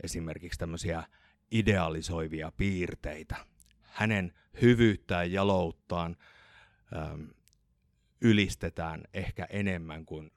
esimerkiksi 0.02 0.58
tämmöisiä 0.58 1.04
idealisoivia 1.50 2.52
piirteitä. 2.56 3.36
Hänen 3.82 4.32
hyvyyttään, 4.62 5.32
jalouttaan 5.32 6.16
ähm, 6.96 7.22
ylistetään 8.20 9.02
ehkä 9.14 9.46
enemmän 9.50 10.06
kuin 10.06 10.30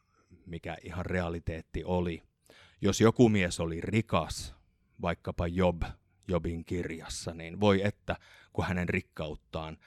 mikä 0.45 0.77
ihan 0.83 1.05
realiteetti 1.05 1.83
oli. 1.83 2.23
Jos 2.81 3.01
joku 3.01 3.29
mies 3.29 3.59
oli 3.59 3.81
rikas, 3.81 4.55
vaikkapa 5.01 5.47
Job 5.47 5.81
Jobin 6.29 6.65
kirjassa, 6.65 7.33
niin 7.33 7.59
voi 7.59 7.81
että 7.83 8.15
kun 8.53 8.65
hänen 8.65 8.89
rikkauttaan, 8.89 9.77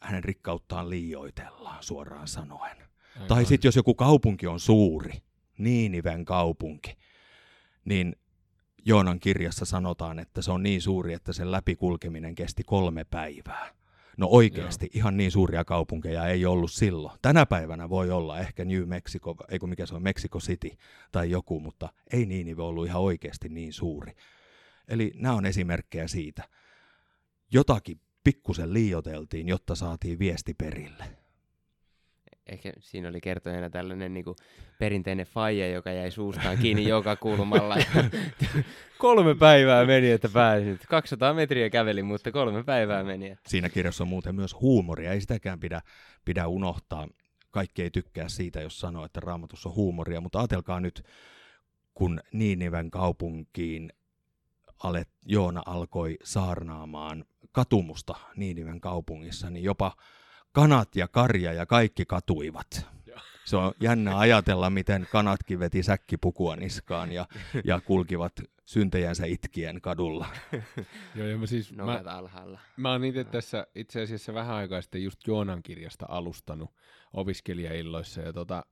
hänen 0.00 0.24
rikkauttaan 0.24 0.90
liioitellaan 0.90 1.82
suoraan 1.82 2.28
sanoen. 2.28 2.76
Aivan. 3.14 3.28
Tai 3.28 3.44
sitten 3.44 3.68
jos 3.68 3.76
joku 3.76 3.94
kaupunki 3.94 4.46
on 4.46 4.60
suuri, 4.60 5.22
Niiniven 5.58 6.24
kaupunki, 6.24 6.98
niin 7.84 8.16
Joonan 8.84 9.20
kirjassa 9.20 9.64
sanotaan, 9.64 10.18
että 10.18 10.42
se 10.42 10.52
on 10.52 10.62
niin 10.62 10.82
suuri, 10.82 11.12
että 11.14 11.32
sen 11.32 11.50
läpikulkeminen 11.50 12.34
kesti 12.34 12.64
kolme 12.64 13.04
päivää. 13.04 13.74
No 14.16 14.28
oikeasti 14.30 14.86
Joo. 14.86 14.90
ihan 14.94 15.16
niin 15.16 15.30
suuria 15.30 15.64
kaupunkeja 15.64 16.26
ei 16.26 16.46
ollut 16.46 16.72
silloin. 16.72 17.18
Tänä 17.22 17.46
päivänä 17.46 17.88
voi 17.88 18.10
olla 18.10 18.38
ehkä 18.38 18.64
New 18.64 18.82
Mexico, 18.86 19.36
ei 19.48 19.58
kun 19.58 19.68
mikä 19.68 19.86
se 19.86 19.94
on, 19.94 20.02
Mexico 20.02 20.38
City 20.38 20.70
tai 21.12 21.30
joku, 21.30 21.60
mutta 21.60 21.88
ei 22.12 22.26
Niinive 22.26 22.62
ollut 22.62 22.86
ihan 22.86 23.02
oikeasti 23.02 23.48
niin 23.48 23.72
suuri. 23.72 24.12
Eli 24.88 25.12
nämä 25.14 25.34
on 25.34 25.46
esimerkkejä 25.46 26.08
siitä. 26.08 26.42
Jotakin 27.52 28.00
pikkusen 28.24 28.72
liioteltiin, 28.72 29.48
jotta 29.48 29.74
saatiin 29.74 30.18
viesti 30.18 30.54
perille. 30.54 31.04
Ehkä 32.46 32.72
siinä 32.78 33.08
oli 33.08 33.20
kertojana 33.20 33.70
tällainen 33.70 34.14
niin 34.14 34.24
kuin 34.24 34.36
perinteinen 34.78 35.26
faija, 35.26 35.68
joka 35.68 35.90
jäi 35.90 36.10
suustaan 36.10 36.58
kiinni 36.58 36.88
joka 36.88 37.16
kulmalla. 37.16 37.76
kolme 38.98 39.34
päivää 39.34 39.86
meni, 39.86 40.10
että 40.10 40.28
pääsin. 40.28 40.78
200 40.88 41.34
metriä 41.34 41.70
käveli, 41.70 42.02
mutta 42.02 42.32
kolme 42.32 42.64
päivää 42.64 43.04
meni. 43.04 43.36
Siinä 43.46 43.68
kirjassa 43.68 44.04
on 44.04 44.08
muuten 44.08 44.34
myös 44.34 44.60
huumoria, 44.60 45.12
ei 45.12 45.20
sitäkään 45.20 45.60
pidä, 45.60 45.80
pidä 46.24 46.46
unohtaa. 46.46 47.08
Kaikki 47.50 47.82
ei 47.82 47.90
tykkää 47.90 48.28
siitä, 48.28 48.60
jos 48.60 48.80
sanoo, 48.80 49.04
että 49.04 49.20
raamatussa 49.20 49.68
on 49.68 49.74
huumoria, 49.74 50.20
mutta 50.20 50.38
ajatelkaa 50.38 50.80
nyt, 50.80 51.02
kun 51.94 52.20
Niinivän 52.32 52.90
kaupunkiin 52.90 53.92
alet, 54.82 55.08
Joona 55.26 55.62
alkoi 55.66 56.18
saarnaamaan 56.24 57.24
katumusta 57.52 58.14
Niiniven 58.36 58.80
kaupungissa, 58.80 59.50
niin 59.50 59.64
jopa 59.64 59.96
kanat 60.52 60.96
ja 60.96 61.08
karja 61.08 61.52
ja 61.52 61.66
kaikki 61.66 62.04
katuivat. 62.04 62.86
Se 63.44 63.56
on 63.56 63.72
jännä 63.80 64.18
ajatella, 64.18 64.70
miten 64.70 65.08
kanatkin 65.12 65.58
veti 65.58 65.82
säkkipukua 65.82 66.56
niskaan 66.56 67.12
ja, 67.12 67.26
ja 67.64 67.80
kulkivat 67.80 68.32
syntejänsä 68.64 69.26
itkien 69.26 69.80
kadulla. 69.80 70.26
Joo, 71.14 71.26
ja 71.26 71.38
mä 71.38 71.46
siis, 71.46 71.72
mä, 71.72 72.02
alhaalla. 72.06 72.58
Mä 72.76 72.92
oon 72.92 73.04
itse 73.04 73.24
tässä 73.24 73.66
itse 73.74 74.02
asiassa 74.02 74.34
vähän 74.34 74.56
aikaa 74.56 74.82
sitten 74.82 75.02
just 75.02 75.26
Joonan 75.26 75.62
kirjasta 75.62 76.06
alustanut 76.08 76.70
opiskelijailloissa, 77.12 78.20
ja 78.20 78.32
tota, 78.32 78.64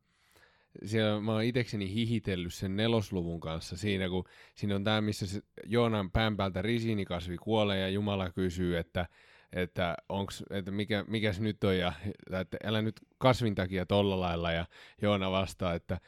siellä 0.84 1.20
mä 1.20 1.32
oon 1.32 1.42
itekseni 1.42 1.94
hihitellyt 1.94 2.54
sen 2.54 2.76
nelosluvun 2.76 3.40
kanssa 3.40 3.76
siinä, 3.76 4.08
kun 4.08 4.24
siinä 4.54 4.74
on 4.74 4.84
tämä, 4.84 5.00
missä 5.00 5.26
se 5.26 5.40
Joonan 5.66 6.10
pään 6.10 6.36
päältä 6.36 6.62
risiinikasvi 6.62 7.36
kuolee 7.36 7.80
ja 7.80 7.88
Jumala 7.88 8.30
kysyy, 8.30 8.76
että, 8.76 9.06
että, 9.52 9.96
onks, 10.08 10.44
että 10.50 10.70
mikä, 10.70 11.04
mikäs 11.08 11.40
nyt 11.40 11.64
on 11.64 11.76
ja 11.76 11.92
että 12.40 12.56
älä 12.64 12.82
nyt 12.82 13.00
kasvin 13.18 13.54
takia 13.54 13.86
tolla 13.86 14.20
lailla 14.20 14.52
ja 14.52 14.66
Joona 15.02 15.30
vastaa, 15.30 15.74
että 15.74 16.00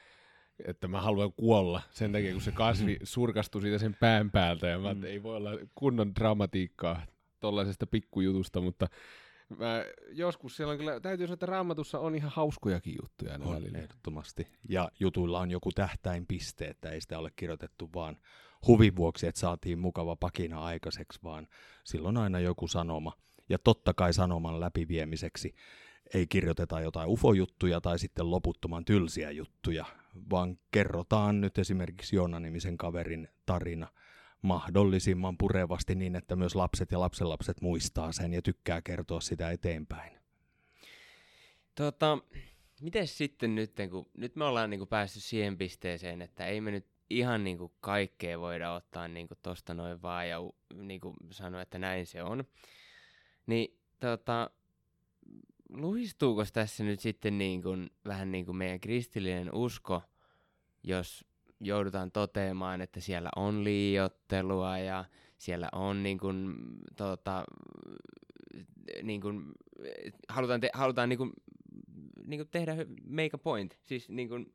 että 0.65 0.89
mä 0.89 1.01
haluan 1.01 1.33
kuolla 1.33 1.83
sen 1.91 2.13
takia, 2.13 2.33
kun 2.33 2.41
se 2.41 2.53
kasvi 2.53 2.97
surkastui 3.03 3.63
siitä 3.63 3.79
sen 3.79 3.97
pään 4.01 4.31
päältä, 4.31 4.67
ja 4.67 4.79
mä, 4.79 4.95
mm. 4.95 5.05
ei 5.05 5.23
voi 5.23 5.37
olla 5.37 5.51
kunnon 5.75 6.15
dramatiikkaa 6.15 7.03
tollaisesta 7.41 7.87
pikkujutusta, 7.87 8.61
mutta 8.61 8.87
mä 9.59 9.85
joskus 10.13 10.57
siellä 10.57 10.73
on 10.73 10.79
kyllä, 10.79 11.01
täytyy 11.01 11.27
sanoa, 11.27 11.35
että 11.35 11.47
raamatussa 11.47 11.99
on 11.99 12.15
ihan 12.15 12.31
hauskojakin 12.35 12.97
juttuja 13.03 13.33
aina 13.33 13.45
On 13.45 13.55
välillä. 13.55 13.79
ehdottomasti. 13.79 14.47
Ja 14.69 14.91
jutuilla 15.01 15.41
on 15.41 15.51
joku 15.51 15.73
tähtäinpiste, 15.73 16.65
että 16.65 16.91
ei 16.91 17.01
sitä 17.01 17.19
ole 17.19 17.31
kirjoitettu 17.37 17.91
vaan 17.95 18.17
huvin 18.67 18.97
vuoksi, 18.97 19.27
että 19.27 19.41
saatiin 19.41 19.79
mukava 19.79 20.17
pakina 20.17 20.65
aikaiseksi, 20.65 21.19
vaan 21.25 21.49
silloin 21.85 22.17
aina 22.17 22.41
joku 22.41 22.69
sanoma. 22.69 23.13
Ja 23.49 23.59
totta 23.59 23.95
kai 23.95 24.13
sanoman 24.13 24.61
läpiviemiseksi 24.61 25.55
ei 26.15 26.27
kirjoiteta 26.27 26.81
jotain 26.81 27.09
ufojuttuja 27.09 27.81
tai 27.81 27.99
sitten 27.99 28.31
loputtoman 28.31 28.85
tylsiä 28.85 29.31
juttuja, 29.31 29.85
vaan 30.31 30.59
kerrotaan 30.71 31.41
nyt 31.41 31.59
esimerkiksi 31.59 32.17
Joona-nimisen 32.17 32.77
kaverin 32.77 33.29
tarina 33.47 33.89
mahdollisimman 34.43 35.39
purevasti 35.39 35.95
niin, 35.95 36.17
että 36.17 36.37
myös 36.37 36.55
lapset 36.55 36.93
ja 36.93 37.01
lapsenlapset 37.01 37.61
muistaa 37.61 38.13
sen 38.13 38.33
ja 38.33 38.43
tykkää 38.43 38.83
kertoa 38.83 39.21
sitä 39.21 39.51
eteenpäin. 39.51 40.19
Tota, 41.75 42.19
miten 42.81 43.07
sitten 43.07 43.55
nyt, 43.55 43.73
kun 43.91 44.11
nyt 44.17 44.37
me 44.37 44.45
ollaan 44.45 44.71
niinku 44.71 44.87
päästy 44.87 45.21
siihen 45.21 45.59
pisteeseen, 45.59 46.23
että 46.23 46.47
ei 46.47 46.61
me 46.61 46.71
nyt 46.71 46.87
ihan 47.11 47.45
niinku 47.45 47.73
kaikkea 47.81 48.41
voida 48.41 48.73
ottaa 48.73 49.09
niinku 49.09 49.35
tosta 49.43 49.75
noin 49.75 50.03
vaan 50.03 50.29
ja 50.29 50.41
u- 50.41 50.57
niinku 50.75 51.15
sanoa, 51.31 51.63
että 51.63 51.79
näin 51.79 52.07
se 52.07 52.23
on. 52.23 52.45
Niin 53.47 53.79
tota, 54.01 54.51
luhistuuko 55.69 56.45
tässä 56.53 56.85
nyt 56.85 57.01
sitten 57.01 57.39
niinku, 57.39 57.71
vähän 58.05 58.33
niin 58.33 58.47
kuin 58.47 58.57
meidän 58.57 58.81
kristillinen 58.81 59.55
usko, 59.55 60.03
jos 60.83 61.25
joudutaan 61.61 62.11
toteamaan, 62.11 62.81
että 62.81 63.01
siellä 63.01 63.31
on 63.37 63.65
liiottelua 63.65 64.79
ja 64.79 65.05
siellä 65.39 65.69
on 65.73 66.03
niin 66.03 66.19
kuin, 66.19 66.55
tota, 66.97 67.45
niin 69.03 69.21
kuin, 69.21 69.43
halutaan, 70.29 70.61
te, 70.61 70.71
halutaan 70.73 71.09
niin 71.09 71.19
kuin, 71.19 71.33
niin 72.27 72.39
kuin 72.39 72.49
tehdä 72.51 72.77
make 73.09 73.31
a 73.33 73.39
point, 73.39 73.79
siis 73.83 74.09
niin 74.09 74.29
kuin, 74.29 74.55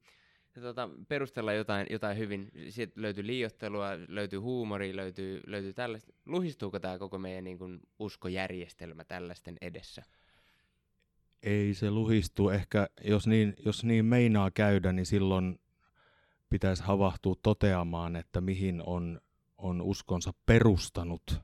tota, 0.61 0.89
perustella 1.07 1.53
jotain, 1.53 1.87
jotain 1.89 2.17
hyvin. 2.17 2.51
Sieltä 2.69 3.01
löytyy 3.01 3.27
liiottelua, 3.27 3.87
löytyy 4.07 4.39
huumoria, 4.39 4.95
löytyy, 4.95 5.41
löytyy 5.47 5.73
tällaista. 5.73 6.13
Luhistuuko 6.25 6.79
tämä 6.79 6.97
koko 6.97 7.17
meidän 7.17 7.43
niin 7.43 7.57
kuin, 7.57 7.79
uskojärjestelmä 7.99 9.03
tällaisten 9.03 9.57
edessä? 9.61 10.03
Ei 11.43 11.73
se 11.73 11.91
luhistu. 11.91 12.49
Ehkä 12.49 12.87
jos 13.03 13.27
niin, 13.27 13.53
jos 13.65 13.83
niin 13.83 14.05
meinaa 14.05 14.51
käydä, 14.51 14.91
niin 14.91 15.05
silloin 15.05 15.59
pitäisi 16.49 16.83
havahtua 16.83 17.35
toteamaan, 17.43 18.15
että 18.15 18.41
mihin 18.41 18.83
on, 18.85 19.21
on 19.57 19.81
uskonsa 19.81 20.33
perustanut. 20.45 21.41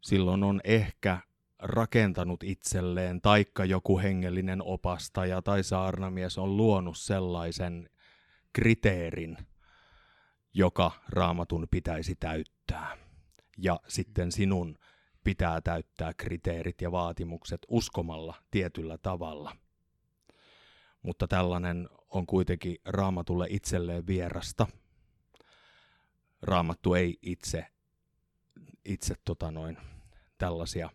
Silloin 0.00 0.44
on 0.44 0.60
ehkä 0.64 1.18
rakentanut 1.58 2.42
itselleen, 2.42 3.20
taikka 3.20 3.64
joku 3.64 3.98
hengellinen 3.98 4.62
opastaja 4.62 5.42
tai 5.42 5.64
saarnamies 5.64 6.38
on 6.38 6.56
luonut 6.56 6.98
sellaisen 6.98 7.90
kriteerin, 8.52 9.38
joka 10.54 10.90
raamatun 11.08 11.66
pitäisi 11.70 12.14
täyttää. 12.14 12.96
Ja 13.58 13.80
sitten 13.88 14.32
sinun 14.32 14.78
pitää 15.24 15.60
täyttää 15.60 16.14
kriteerit 16.14 16.80
ja 16.80 16.92
vaatimukset 16.92 17.60
uskomalla 17.68 18.34
tietyllä 18.50 18.98
tavalla. 18.98 19.56
Mutta 21.02 21.28
tällainen 21.28 21.88
on 22.10 22.26
kuitenkin 22.26 22.76
raamatulle 22.84 23.46
itselleen 23.50 24.06
vierasta. 24.06 24.66
Raamattu 26.42 26.94
ei 26.94 27.18
itse, 27.22 27.66
itse 28.84 29.14
tota 29.24 29.50
noin, 29.50 29.76
tällaisia, 30.38 30.90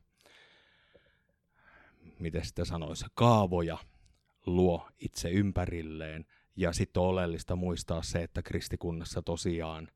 miten 2.20 2.46
sitä 2.46 2.66
sanoisi, 2.66 3.06
kaavoja 3.14 3.78
luo 4.46 4.90
itse 5.00 5.30
ympärilleen. 5.30 6.26
Ja 6.56 6.74
sitten 6.74 7.02
on 7.02 7.10
oleellista 7.10 7.56
muistaa 7.56 8.04
se, 8.04 8.24
että 8.24 8.42
kristikunnassa 8.42 9.22
tosiaan 9.22 9.88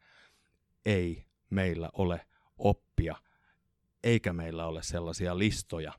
ei 0.85 1.25
meillä 1.49 1.89
ole 1.93 2.27
oppia, 2.57 3.15
eikä 4.03 4.33
meillä 4.33 4.65
ole 4.65 4.83
sellaisia 4.83 5.37
listoja 5.37 5.93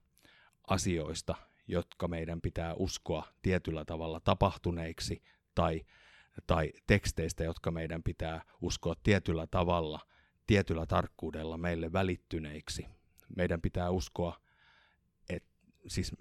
asioista, 0.66 1.34
jotka 1.66 2.08
meidän 2.08 2.40
pitää 2.40 2.74
uskoa 2.74 3.26
tietyllä 3.42 3.84
tavalla 3.84 4.20
tapahtuneiksi 4.20 5.22
tai, 5.54 5.80
tai 6.46 6.72
teksteistä, 6.86 7.44
jotka 7.44 7.70
meidän 7.70 8.02
pitää 8.02 8.42
uskoa 8.60 8.94
tietyllä 9.02 9.46
tavalla, 9.46 10.00
tietyllä 10.46 10.86
tarkkuudella 10.86 11.56
meille 11.56 11.92
välittyneiksi. 11.92 12.86
Meidän 13.36 13.60
pitää 13.60 13.90
uskoa, 13.90 14.40
että 15.28 15.48
siis 15.86 16.16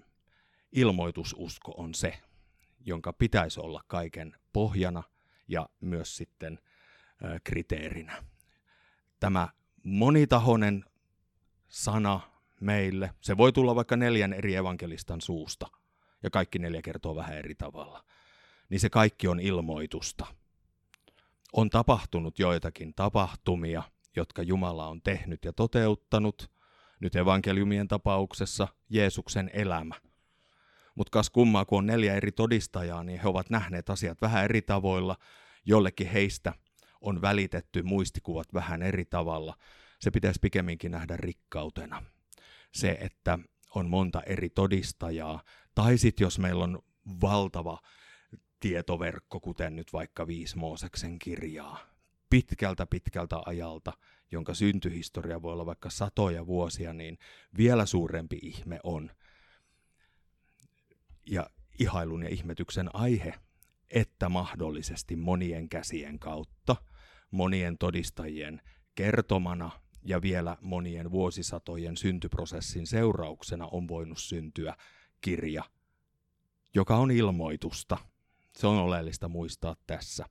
ilmoitususko 0.72 1.72
on 1.76 1.94
se, 1.94 2.18
jonka 2.80 3.12
pitäisi 3.12 3.60
olla 3.60 3.84
kaiken 3.86 4.36
pohjana 4.52 5.02
ja 5.48 5.68
myös 5.80 6.16
sitten 6.16 6.58
kriteerinä. 7.44 8.24
Tämä 9.20 9.48
monitahoinen 9.84 10.84
sana 11.68 12.20
meille. 12.62 13.10
Se 13.20 13.36
voi 13.36 13.52
tulla 13.52 13.74
vaikka 13.74 13.96
neljän 13.96 14.32
eri 14.32 14.54
evankelistan 14.54 15.20
suusta, 15.20 15.66
ja 16.22 16.30
kaikki 16.30 16.58
neljä 16.58 16.82
kertoo 16.82 17.16
vähän 17.16 17.38
eri 17.38 17.54
tavalla. 17.54 18.04
Niin 18.68 18.80
se 18.80 18.90
kaikki 18.90 19.28
on 19.28 19.40
ilmoitusta. 19.40 20.26
On 21.52 21.70
tapahtunut 21.70 22.38
joitakin 22.38 22.94
tapahtumia, 22.94 23.82
jotka 24.16 24.42
Jumala 24.42 24.88
on 24.88 25.02
tehnyt 25.02 25.44
ja 25.44 25.52
toteuttanut. 25.52 26.50
Nyt 27.00 27.16
evankeliumien 27.16 27.88
tapauksessa 27.88 28.68
Jeesuksen 28.88 29.50
elämä. 29.52 29.94
Mutta 30.94 31.10
kas 31.10 31.30
kummaa, 31.30 31.64
kun 31.64 31.78
on 31.78 31.86
neljä 31.86 32.14
eri 32.14 32.32
todistajaa, 32.32 33.04
niin 33.04 33.20
he 33.20 33.28
ovat 33.28 33.50
nähneet 33.50 33.90
asiat 33.90 34.20
vähän 34.20 34.44
eri 34.44 34.62
tavoilla. 34.62 35.16
Jollekin 35.64 36.06
heistä 36.06 36.52
on 37.00 37.22
välitetty 37.22 37.82
muistikuvat 37.82 38.54
vähän 38.54 38.82
eri 38.82 39.04
tavalla. 39.04 39.56
Se 40.00 40.10
pitäisi 40.10 40.40
pikemminkin 40.40 40.90
nähdä 40.90 41.16
rikkautena 41.16 42.02
se, 42.72 42.98
että 43.00 43.38
on 43.74 43.90
monta 43.90 44.22
eri 44.22 44.50
todistajaa, 44.50 45.42
tai 45.74 45.98
sitten 45.98 46.24
jos 46.24 46.38
meillä 46.38 46.64
on 46.64 46.82
valtava 47.20 47.78
tietoverkko, 48.60 49.40
kuten 49.40 49.76
nyt 49.76 49.92
vaikka 49.92 50.26
viisi 50.26 50.58
Mooseksen 50.58 51.18
kirjaa, 51.18 51.78
pitkältä 52.30 52.86
pitkältä 52.86 53.36
ajalta, 53.46 53.92
jonka 54.30 54.54
syntyhistoria 54.54 55.42
voi 55.42 55.52
olla 55.52 55.66
vaikka 55.66 55.90
satoja 55.90 56.46
vuosia, 56.46 56.92
niin 56.92 57.18
vielä 57.56 57.86
suurempi 57.86 58.38
ihme 58.42 58.80
on. 58.82 59.10
Ja 61.26 61.50
ihailun 61.78 62.22
ja 62.22 62.28
ihmetyksen 62.28 62.94
aihe, 62.94 63.34
että 63.90 64.28
mahdollisesti 64.28 65.16
monien 65.16 65.68
käsien 65.68 66.18
kautta, 66.18 66.76
monien 67.30 67.78
todistajien 67.78 68.62
kertomana 68.94 69.81
ja 70.04 70.22
vielä 70.22 70.56
monien 70.60 71.10
vuosisatojen 71.10 71.96
syntyprosessin 71.96 72.86
seurauksena 72.86 73.66
on 73.66 73.88
voinut 73.88 74.18
syntyä 74.18 74.76
kirja, 75.20 75.64
joka 76.74 76.96
on 76.96 77.10
ilmoitusta. 77.10 77.98
Se 78.52 78.66
on 78.66 78.78
oleellista 78.78 79.28
muistaa 79.28 79.76
tässä. 79.86 80.24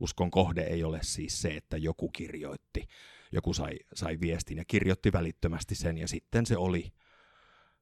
Uskon 0.00 0.30
kohde 0.30 0.62
ei 0.62 0.84
ole 0.84 0.98
siis 1.02 1.42
se, 1.42 1.56
että 1.56 1.76
joku 1.76 2.08
kirjoitti. 2.08 2.88
Joku 3.32 3.54
sai, 3.54 3.78
sai 3.94 4.20
viestin 4.20 4.58
ja 4.58 4.64
kirjoitti 4.64 5.12
välittömästi 5.12 5.74
sen 5.74 5.98
ja 5.98 6.08
sitten 6.08 6.46
se 6.46 6.56
oli 6.56 6.92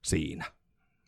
siinä. 0.02 0.44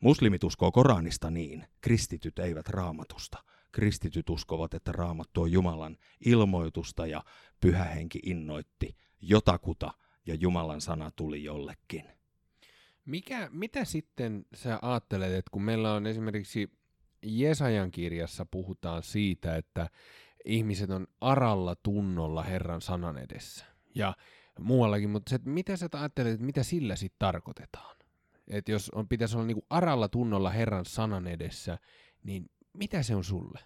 Muslimit 0.01 0.45
uskoo 0.45 0.73
Koranista 0.73 1.31
niin, 1.31 1.67
kristityt 1.81 2.39
eivät 2.39 2.69
raamatusta. 2.69 3.45
Kristityt 3.73 4.31
uskovat, 4.31 4.75
että 4.75 4.93
raamattu 4.93 5.43
on 5.43 5.53
Jumalan 5.53 5.97
ilmoitusta 6.25 7.07
ja 7.07 7.25
pyhä 7.61 7.85
henki 7.85 8.21
innoitti 8.23 8.97
jotakuta 9.21 9.93
ja 10.27 10.35
Jumalan 10.35 10.81
sana 10.81 11.11
tuli 11.11 11.45
jollekin. 11.45 12.05
Mikä, 13.05 13.49
mitä 13.53 13.85
sitten 13.85 14.45
sä 14.55 14.79
ajattelet, 14.83 15.33
että 15.33 15.51
kun 15.51 15.63
meillä 15.63 15.95
on 15.95 16.07
esimerkiksi 16.07 16.71
Jesajan 17.23 17.91
kirjassa 17.91 18.47
puhutaan 18.47 19.03
siitä, 19.03 19.57
että 19.57 19.89
ihmiset 20.45 20.91
on 20.91 21.07
aralla 21.21 21.75
tunnolla 21.75 22.43
Herran 22.43 22.81
sanan 22.81 23.19
edessä 23.19 23.65
ja 23.95 24.17
muuallakin, 24.61 25.11
mutta 25.11 25.31
se, 25.31 25.37
että 25.37 25.51
mitä 25.51 25.77
sä 25.77 25.89
ajattelet, 25.93 26.33
että 26.33 26.47
mitä 26.47 26.63
sillä 26.63 26.97
sitten 26.97 27.19
tarkoitetaan? 27.19 27.97
Että 28.49 28.73
jos 28.73 28.91
on, 28.91 29.09
pitäisi 29.09 29.37
olla 29.37 29.47
niinku 29.47 29.67
aralla 29.71 30.09
tunnolla 30.09 30.51
Herran 30.51 30.87
sanan 30.87 31.27
edessä, 31.27 31.79
niin 32.25 32.51
mitä 32.73 33.03
se 33.03 33.15
on 33.15 33.25
sulle? 33.25 33.59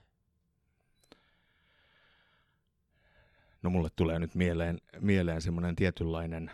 No 3.67 3.71
mulle 3.71 3.89
tulee 3.97 4.19
nyt 4.19 4.35
mieleen, 4.35 4.81
mieleen 5.01 5.43
semmoinen 5.43 5.77
tietynlainen 5.77 6.51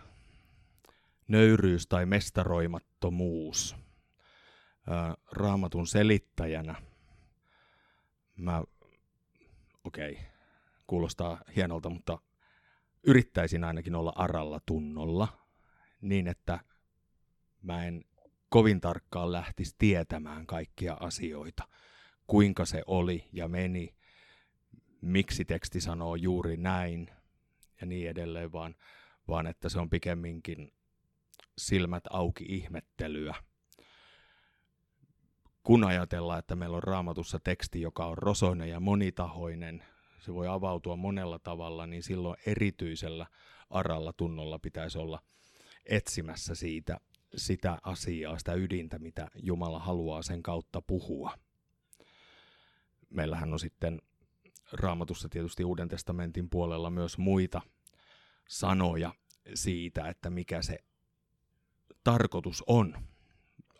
nöyryys 1.29 1.87
tai 1.87 2.07
mestaroimattomuus. 2.07 3.77
Ää, 4.87 5.15
raamatun 5.33 5.87
selittäjänä 5.87 6.75
mä, 8.37 8.63
okei, 9.85 10.13
okay, 10.13 10.25
kuulostaa 10.87 11.41
hienolta, 11.57 11.91
mutta 11.91 12.19
yrittäisin 13.03 13.65
ainakin 13.65 13.95
olla 13.95 14.13
aralla 14.17 14.61
tunnolla 14.67 15.29
niin, 16.01 16.29
että 16.29 16.61
mä 17.63 17.85
en 17.85 18.05
kovin 18.49 18.81
tarkkaan 18.81 19.33
lähtisi 19.33 19.75
tietämään 19.79 20.47
kaikkia 20.47 20.97
asioita, 21.01 21.69
kuinka 22.27 22.65
se 22.65 22.83
oli 22.87 23.29
ja 23.33 23.49
meni, 23.49 23.95
miksi 25.03 25.45
teksti 25.45 25.81
sanoo 25.81 26.17
juuri 26.17 26.57
näin 26.57 27.11
ja 27.81 27.87
niin 27.87 28.11
edelleen, 28.11 28.53
vaan, 28.53 28.75
vaan 29.29 29.47
että 29.47 29.69
se 29.69 29.81
on 29.81 29.91
pikemminkin 29.91 30.73
silmät 31.59 32.05
auki 32.11 32.45
ihmettelyä. 32.49 33.35
Kun 35.63 35.85
ajatellaan, 35.85 36.39
että 36.39 36.57
meillä 36.57 36.77
on 36.77 36.83
raamatussa 36.83 37.41
teksti, 37.41 37.81
joka 37.81 38.07
on 38.07 38.19
rosoinen 38.19 38.69
ja 38.69 38.81
monitahoinen, 38.81 39.85
se 40.19 40.35
voi 40.35 40.49
avautua 40.49 40.97
monella 40.97 41.39
tavalla, 41.39 41.87
niin 41.87 42.03
silloin 42.03 42.37
erityisellä 42.47 43.27
aralla 43.71 44.13
tunnolla 44.13 44.59
pitäisi 44.59 44.99
olla 44.99 45.23
etsimässä 45.87 46.55
siitä 46.55 47.01
sitä 47.37 47.79
asiaa, 47.83 48.39
sitä 48.39 48.55
ydintä, 48.55 48.99
mitä 48.99 49.29
Jumala 49.35 49.79
haluaa 49.79 50.23
sen 50.23 50.43
kautta 50.43 50.83
puhua. 50.83 51.35
Meillähän 53.11 53.53
on 53.53 53.59
sitten 53.59 54.03
raamatussa 54.73 55.29
tietysti 55.29 55.65
Uuden 55.65 55.89
testamentin 55.89 56.51
puolella 56.51 56.91
myös 56.91 57.19
muita 57.19 57.61
sanoja 58.49 59.15
siitä, 59.55 60.09
että 60.09 60.31
mikä 60.31 60.63
se 60.63 60.79
tarkoitus 62.05 62.65
on. 62.67 62.95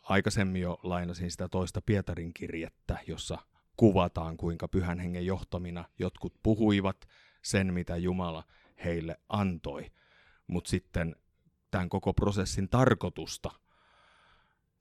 Aikaisemmin 0.03 0.63
jo 0.63 0.79
lainasin 0.83 1.31
sitä 1.31 1.49
toista 1.49 1.83
Pietarin 1.83 2.35
kirjettä, 2.35 2.99
jossa 3.07 3.39
kuvataan, 3.77 4.37
kuinka 4.37 4.69
pyhän 4.69 4.99
hengen 4.99 5.27
johtamina 5.27 5.85
jotkut 5.99 6.35
puhuivat 6.43 7.09
sen, 7.43 7.75
mitä 7.75 7.97
Jumala 7.97 8.45
heille 8.85 9.17
antoi. 9.29 9.93
Mutta 10.47 10.71
sitten 10.71 11.17
tämän 11.71 11.89
koko 11.89 12.15
prosessin 12.15 12.69
tarkoitusta 12.69 13.51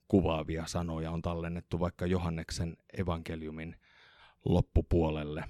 kuvaavia 0.08 0.66
sanoja 0.66 1.10
on 1.10 1.22
tallennettu 1.22 1.80
vaikka 1.80 2.06
Johanneksen 2.06 2.76
evankeliumin 2.98 3.76
loppupuolelle. 4.44 5.44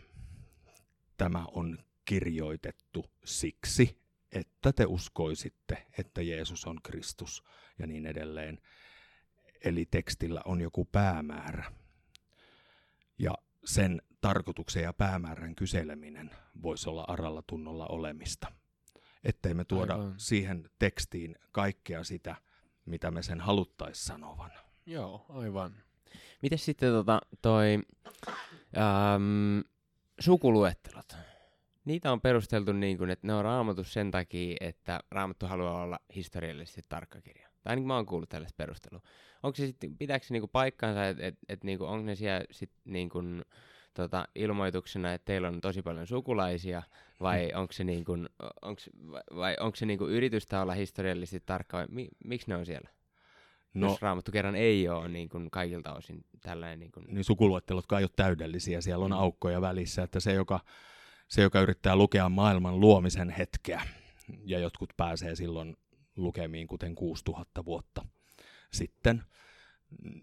Tämä 1.22 1.44
on 1.52 1.78
kirjoitettu 2.04 3.10
siksi, 3.24 4.02
että 4.32 4.72
te 4.72 4.86
uskoisitte, 4.86 5.86
että 5.98 6.22
Jeesus 6.22 6.64
on 6.64 6.82
Kristus 6.82 7.44
ja 7.78 7.86
niin 7.86 8.06
edelleen. 8.06 8.58
Eli 9.64 9.86
tekstillä 9.86 10.42
on 10.44 10.60
joku 10.60 10.84
päämäärä. 10.84 11.72
Ja 13.18 13.34
sen 13.64 14.02
tarkoituksen 14.20 14.82
ja 14.82 14.92
päämäärän 14.92 15.54
kyseleminen 15.54 16.30
voisi 16.62 16.88
olla 16.88 17.04
aralla 17.08 17.42
tunnolla 17.46 17.86
olemista. 17.86 18.52
Ettei 19.24 19.54
me 19.54 19.64
tuoda 19.64 19.94
Aivan. 19.94 20.14
siihen 20.16 20.70
tekstiin 20.78 21.36
kaikkea 21.52 22.04
sitä, 22.04 22.36
mitä 22.84 23.10
me 23.10 23.22
sen 23.22 23.40
haluttaisiin 23.40 24.06
sanovan. 24.06 24.50
Joo, 24.86 25.26
aivan. 25.28 25.72
Miten 26.42 26.58
sitten 26.58 26.92
tota, 26.92 27.20
toi 27.42 27.74
äm, 28.76 29.64
sukuluettelot? 30.22 31.16
Niitä 31.84 32.12
on 32.12 32.20
perusteltu 32.20 32.72
niin 32.72 32.98
kuin, 32.98 33.10
että 33.10 33.26
ne 33.26 33.34
on 33.34 33.44
raamattu 33.44 33.84
sen 33.84 34.10
takia, 34.10 34.56
että 34.60 35.00
raamattu 35.10 35.46
haluaa 35.46 35.82
olla 35.82 35.98
historiallisesti 36.14 36.82
tarkka 36.88 37.20
kirja. 37.20 37.48
Tai 37.62 37.70
ainakin 37.70 37.86
mä 37.86 37.96
oon 37.96 38.06
kuullut 38.06 38.28
tällaista 38.28 38.56
perustelua. 38.56 39.00
Onko 39.42 39.56
se 39.56 39.66
sitten, 39.66 39.96
pitääkö 39.96 40.26
se 40.26 40.34
niinku 40.34 40.48
paikkaansa, 40.48 41.08
että 41.08 41.26
et, 41.26 41.34
et, 41.48 41.64
niinku, 41.64 41.84
onko 41.84 42.06
ne 42.06 42.14
siellä 42.14 42.44
sit 42.50 42.70
niinku, 42.84 43.18
tota, 43.94 44.28
ilmoituksena, 44.34 45.12
että 45.12 45.24
teillä 45.24 45.48
on 45.48 45.60
tosi 45.60 45.82
paljon 45.82 46.06
sukulaisia, 46.06 46.82
vai 47.20 47.48
hmm. 47.48 47.60
onko 47.60 47.72
se, 47.72 47.84
niinku, 47.84 48.12
onks, 48.62 48.90
vai 49.36 49.56
onko 49.60 49.76
se 49.76 49.86
niinku 49.86 50.06
yritystä 50.06 50.62
olla 50.62 50.74
historiallisesti 50.74 51.42
tarkka, 51.46 51.76
vai 51.76 51.86
mi, 51.90 52.08
miksi 52.24 52.48
ne 52.48 52.56
on 52.56 52.66
siellä? 52.66 52.90
No, 53.74 53.88
Jos 53.88 54.02
raamattu 54.02 54.32
kerran 54.32 54.54
ei 54.54 54.88
ole 54.88 55.08
niin 55.08 55.28
kuin 55.28 55.50
kaikilta 55.50 55.94
osin 55.94 56.24
tällainen... 56.40 56.78
Niin, 56.78 56.92
kuin... 56.92 57.06
niin 57.08 57.24
sukuluettelotkaan 57.24 58.00
ei 58.00 58.04
ole 58.04 58.10
täydellisiä, 58.16 58.80
siellä 58.80 59.04
on 59.04 59.10
mm. 59.10 59.18
aukkoja 59.18 59.60
välissä, 59.60 60.02
että 60.02 60.20
se 60.20 60.32
joka, 60.32 60.60
se, 61.28 61.42
joka 61.42 61.60
yrittää 61.60 61.96
lukea 61.96 62.28
maailman 62.28 62.80
luomisen 62.80 63.30
hetkeä, 63.30 63.82
ja 64.44 64.58
jotkut 64.58 64.90
pääsee 64.96 65.34
silloin 65.34 65.76
lukemiin, 66.16 66.66
kuten 66.66 66.94
6000 66.94 67.64
vuotta 67.64 68.04
sitten, 68.72 69.22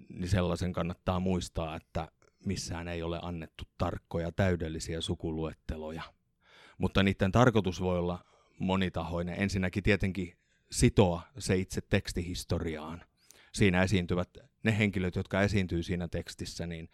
niin 0.09 0.29
sellaisen 0.29 0.73
kannattaa 0.73 1.19
muistaa, 1.19 1.75
että 1.75 2.07
missään 2.45 2.88
ei 2.88 3.03
ole 3.03 3.19
annettu 3.21 3.63
tarkkoja 3.77 4.31
täydellisiä 4.31 5.01
sukuluetteloja. 5.01 6.03
Mutta 6.77 7.03
niiden 7.03 7.31
tarkoitus 7.31 7.81
voi 7.81 7.99
olla 7.99 8.25
monitahoinen. 8.59 9.41
Ensinnäkin 9.41 9.83
tietenkin 9.83 10.38
sitoa 10.71 11.21
se 11.38 11.55
itse 11.55 11.81
tekstihistoriaan. 11.81 13.01
Siinä 13.53 13.83
esiintyvät 13.83 14.29
ne 14.63 14.77
henkilöt, 14.77 15.15
jotka 15.15 15.41
esiintyy 15.41 15.83
siinä 15.83 16.07
tekstissä, 16.07 16.67
niin 16.67 16.89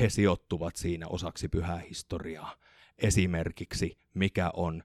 he 0.00 0.08
sijoittuvat 0.08 0.76
siinä 0.76 1.06
osaksi 1.06 1.48
pyhää 1.48 1.78
historiaa. 1.78 2.56
Esimerkiksi 2.98 3.98
mikä 4.14 4.50
on 4.54 4.82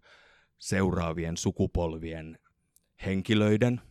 seuraavien 0.58 1.38
sukupolvien 1.38 2.40
henkilöiden, 3.06 3.82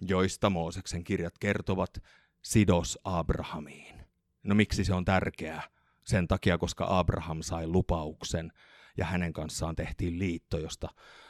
joista 0.00 0.50
Mooseksen 0.50 1.04
kirjat 1.04 1.38
kertovat, 1.38 2.02
sidos 2.42 2.98
Abrahamiin. 3.04 4.00
No 4.42 4.54
miksi 4.54 4.84
se 4.84 4.94
on 4.94 5.04
tärkeää? 5.04 5.62
Sen 6.04 6.28
takia, 6.28 6.58
koska 6.58 6.86
Abraham 6.88 7.42
sai 7.42 7.66
lupauksen 7.66 8.52
ja 8.96 9.04
hänen 9.04 9.32
kanssaan 9.32 9.76
tehtiin 9.76 10.18
liitto, 10.18 10.58
josta 10.58 10.88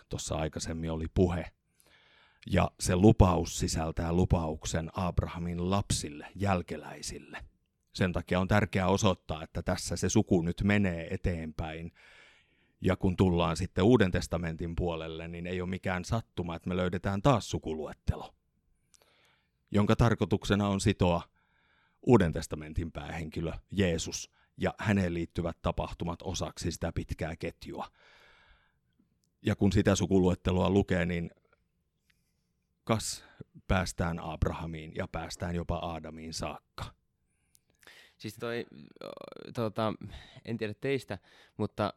tuossa 0.08 0.36
aikaisemmin 0.36 0.90
oli 0.90 1.06
puhe. 1.14 1.52
Ja 2.46 2.70
se 2.80 2.96
lupaus 2.96 3.58
sisältää 3.58 4.12
lupauksen 4.12 4.90
Abrahamin 4.92 5.70
lapsille, 5.70 6.26
jälkeläisille. 6.34 7.44
Sen 7.92 8.12
takia 8.12 8.40
on 8.40 8.48
tärkeää 8.48 8.88
osoittaa, 8.88 9.42
että 9.42 9.62
tässä 9.62 9.96
se 9.96 10.08
suku 10.08 10.42
nyt 10.42 10.62
menee 10.64 11.14
eteenpäin. 11.14 11.92
Ja 12.80 12.96
kun 12.96 13.16
tullaan 13.16 13.56
sitten 13.56 13.84
Uuden 13.84 14.10
testamentin 14.10 14.76
puolelle, 14.76 15.28
niin 15.28 15.46
ei 15.46 15.60
ole 15.60 15.70
mikään 15.70 16.04
sattuma, 16.04 16.56
että 16.56 16.68
me 16.68 16.76
löydetään 16.76 17.22
taas 17.22 17.50
sukuluettelo, 17.50 18.34
jonka 19.70 19.96
tarkoituksena 19.96 20.68
on 20.68 20.80
sitoa 20.80 21.22
Uuden 22.06 22.32
testamentin 22.32 22.92
päähenkilö 22.92 23.52
Jeesus 23.70 24.30
ja 24.56 24.74
häneen 24.78 25.14
liittyvät 25.14 25.62
tapahtumat 25.62 26.22
osaksi 26.22 26.72
sitä 26.72 26.92
pitkää 26.92 27.36
ketjua. 27.36 27.88
Ja 29.42 29.56
kun 29.56 29.72
sitä 29.72 29.96
sukuluettelua 29.96 30.70
lukee, 30.70 31.06
niin 31.06 31.30
kas 32.84 33.24
päästään 33.68 34.18
Abrahamiin 34.20 34.92
ja 34.94 35.08
päästään 35.08 35.54
jopa 35.54 35.76
Aadamiin 35.76 36.34
saakka. 36.34 36.84
Siis 38.16 38.36
toi, 38.40 38.66
tota, 39.54 39.94
en 40.44 40.56
tiedä 40.56 40.74
teistä, 40.80 41.18
mutta 41.56 41.94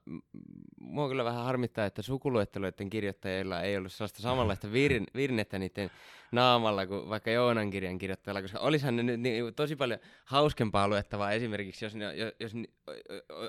mua 0.80 1.10
kyllä 1.10 1.24
vähän 1.24 1.43
harmittaa, 1.43 1.86
että 1.86 2.02
sukuluetteluiden 2.02 2.89
kirjoittajilla 2.89 3.62
ei 3.62 3.78
ollut 3.78 3.91
sellaista 3.91 4.21
samanlaista 4.21 4.71
vir, 4.71 5.04
virnettä 5.15 5.60
niiden 5.60 5.91
naamalla 6.36 6.88
kuin 6.88 7.10
vaikka 7.10 7.32
Joonan 7.32 7.69
kirjan 7.69 7.98
kirjoittajalla, 7.98 8.41
koska 8.41 8.60
olisihan 8.60 8.95
ne 8.95 9.04
nyt 9.04 9.19
niin, 9.19 9.54
tosi 9.56 9.76
paljon 9.76 10.00
hauskempaa 10.26 10.88
luettavaa 10.88 11.32
esimerkiksi, 11.32 11.86
jos, 11.86 11.95
ne, 11.95 12.15
jos, 12.15 12.34
jos 12.39 12.54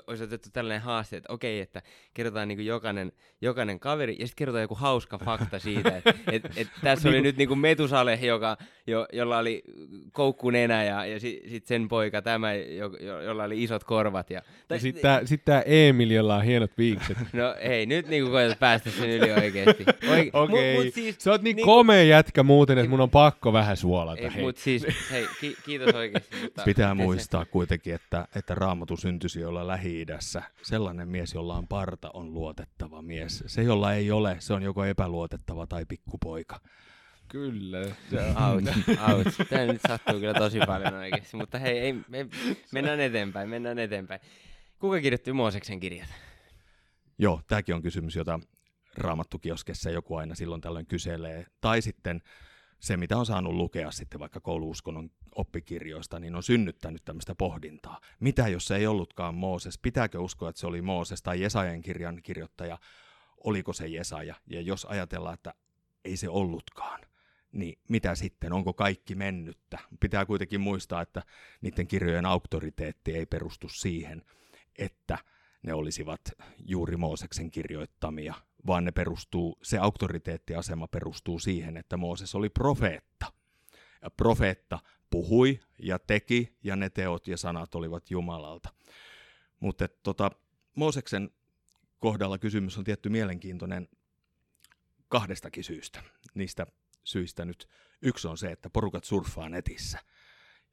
olisi 0.07 0.23
otettu 0.23 0.49
tällainen 0.53 0.81
haaste, 0.81 1.17
että 1.17 1.33
okei, 1.33 1.59
että 1.59 1.81
kerrotaan 2.13 2.47
niin 2.47 2.65
jokainen, 2.65 3.11
jokainen 3.41 3.79
kaveri 3.79 4.15
ja 4.19 4.27
sitten 4.27 4.37
kerrotaan 4.37 4.61
joku 4.61 4.75
hauska 4.75 5.17
fakta 5.17 5.59
siitä, 5.59 5.97
että 5.97 6.13
et, 6.31 6.43
et, 6.55 6.67
tässä 6.83 7.09
oli 7.09 7.21
nyt 7.21 7.37
niin 7.37 7.47
kuin 7.47 7.59
Metusale, 7.59 8.19
joka, 8.21 8.57
jo, 8.87 9.07
jolla 9.13 9.37
oli 9.37 9.63
koukkunenä 10.11 10.83
ja, 10.83 11.05
ja 11.05 11.19
sitten 11.19 11.49
sit 11.49 11.65
sen 11.65 11.87
poika 11.87 12.21
tämä, 12.21 12.53
jo, 12.53 12.91
jo, 12.99 13.21
jolla 13.21 13.43
oli 13.43 13.63
isot 13.63 13.83
korvat. 13.83 14.29
Ja, 14.29 14.41
ja 14.69 14.79
sitten 14.79 15.01
tämä 15.01 15.21
sit 15.25 15.45
tää 15.45 15.61
Emil, 15.61 16.11
jolla 16.11 16.35
on 16.35 16.43
hienot 16.43 16.77
viikset. 16.77 17.17
no 17.33 17.55
ei, 17.59 17.85
nyt 17.85 18.07
niin 18.07 18.25
koetat 18.25 18.59
päästä 18.59 18.89
sen 18.89 19.09
yli 19.09 19.31
oikeasti. 19.31 19.83
Oike- 20.13 20.29
Okei, 20.33 20.77
okay. 20.77 20.91
siis, 20.91 21.15
sä 21.19 21.31
oot 21.31 21.41
niin, 21.41 21.55
niin 21.55 21.65
komea 21.65 22.03
jätkä 22.03 22.43
muuten, 22.43 22.76
että 22.79 22.89
mun 22.89 23.01
on 23.01 23.09
pakko 23.09 23.53
vähän 23.53 23.77
suolata. 23.77 24.21
Ei, 24.21 24.33
hei. 24.33 24.43
Mut 24.43 24.57
siis, 24.57 24.87
hei, 25.11 25.27
ki- 25.41 25.57
kiitos 25.65 25.95
oikeasti. 25.95 26.35
Mutta 26.43 26.63
Pitää 26.63 26.95
muistaa 26.95 27.43
se... 27.43 27.49
kuitenkin, 27.49 27.95
että, 27.95 28.27
että 28.35 28.55
Raamatu 28.55 28.97
syntyisi 28.97 29.45
olla 29.45 29.67
Lähi-idässä. 29.67 30.41
Sellainen 30.61 31.07
mies, 31.07 31.33
jolla 31.33 31.55
on 31.55 31.67
parta, 31.67 32.11
on 32.13 32.33
luotettava 32.33 33.01
mies. 33.01 33.43
Se, 33.47 33.63
jolla 33.63 33.93
ei 33.93 34.11
ole, 34.11 34.35
se 34.39 34.53
on 34.53 34.63
joko 34.63 34.85
epäluotettava 34.85 35.67
tai 35.67 35.85
pikkupoika. 35.85 36.59
Kyllä. 37.27 37.77
Out, 37.79 38.63
out. 39.13 39.47
Tämä 39.49 39.65
nyt 39.65 39.81
sattuu 39.87 40.19
kyllä 40.19 40.33
tosi 40.33 40.59
paljon 40.67 40.93
oikeasti. 40.93 41.37
Mutta 41.37 41.59
hei, 41.59 41.79
ei, 41.79 41.93
me, 42.07 42.27
mennään 42.71 42.99
eteenpäin, 42.99 43.49
mennään 43.49 43.79
eteenpäin. 43.79 44.21
Kuka 44.79 45.01
kirjoitti 45.01 45.33
Mooseksen 45.33 45.79
kirjat? 45.79 46.09
Joo, 47.17 47.41
tämäkin 47.47 47.75
on 47.75 47.81
kysymys, 47.81 48.15
jota 48.15 48.39
Raamattukioskessa 48.97 49.89
joku 49.91 50.15
aina 50.15 50.35
silloin 50.35 50.61
tällöin 50.61 50.85
kyselee. 50.85 51.45
Tai 51.61 51.81
sitten 51.81 52.21
se, 52.79 52.97
mitä 52.97 53.17
on 53.17 53.25
saanut 53.25 53.53
lukea 53.53 53.91
sitten 53.91 54.19
vaikka 54.19 54.39
kouluuskonnon 54.39 55.09
oppikirjoista, 55.35 56.19
niin 56.19 56.35
on 56.35 56.43
synnyttänyt 56.43 57.05
tämmöistä 57.05 57.35
pohdintaa. 57.35 58.01
Mitä 58.19 58.47
jos 58.47 58.65
se 58.65 58.75
ei 58.75 58.87
ollutkaan 58.87 59.35
Mooses? 59.35 59.77
Pitääkö 59.77 60.19
uskoa, 60.19 60.49
että 60.49 60.59
se 60.59 60.67
oli 60.67 60.81
Mooses 60.81 61.21
tai 61.21 61.41
Jesajan 61.41 61.81
kirjan 61.81 62.23
kirjoittaja? 62.23 62.79
Oliko 63.43 63.73
se 63.73 63.87
Jesaja? 63.87 64.35
Ja 64.47 64.61
jos 64.61 64.85
ajatellaan, 64.85 65.33
että 65.33 65.53
ei 66.05 66.17
se 66.17 66.29
ollutkaan, 66.29 67.01
niin 67.51 67.79
mitä 67.89 68.15
sitten? 68.15 68.53
Onko 68.53 68.73
kaikki 68.73 69.15
mennyttä? 69.15 69.79
Pitää 69.99 70.25
kuitenkin 70.25 70.61
muistaa, 70.61 71.01
että 71.01 71.23
niiden 71.61 71.87
kirjojen 71.87 72.25
auktoriteetti 72.25 73.15
ei 73.15 73.25
perustu 73.25 73.69
siihen, 73.69 74.21
että 74.77 75.17
ne 75.63 75.73
olisivat 75.73 76.21
juuri 76.65 76.97
Mooseksen 76.97 77.51
kirjoittamia, 77.51 78.33
vaan 78.67 78.85
ne 78.85 78.91
perustuu, 78.91 79.57
se 79.63 79.77
auktoriteettiasema 79.77 80.87
perustuu 80.87 81.39
siihen, 81.39 81.77
että 81.77 81.97
Mooses 81.97 82.35
oli 82.35 82.49
profeetta. 82.49 83.33
Ja 84.01 84.09
profeetta 84.09 84.79
puhui 85.09 85.59
ja 85.79 85.99
teki, 85.99 86.57
ja 86.63 86.75
ne 86.75 86.89
teot 86.89 87.27
ja 87.27 87.37
sanat 87.37 87.75
olivat 87.75 88.11
Jumalalta. 88.11 88.69
Mutta 89.59 89.87
tota, 89.87 90.31
Mooseksen 90.75 91.29
kohdalla 91.99 92.37
kysymys 92.37 92.77
on 92.77 92.83
tietty 92.83 93.09
mielenkiintoinen 93.09 93.89
kahdestakin 95.07 95.63
syystä. 95.63 96.03
Niistä 96.33 96.65
syistä 97.03 97.45
nyt 97.45 97.67
yksi 98.01 98.27
on 98.27 98.37
se, 98.37 98.51
että 98.51 98.69
porukat 98.69 99.03
surffaa 99.03 99.49
netissä– 99.49 99.99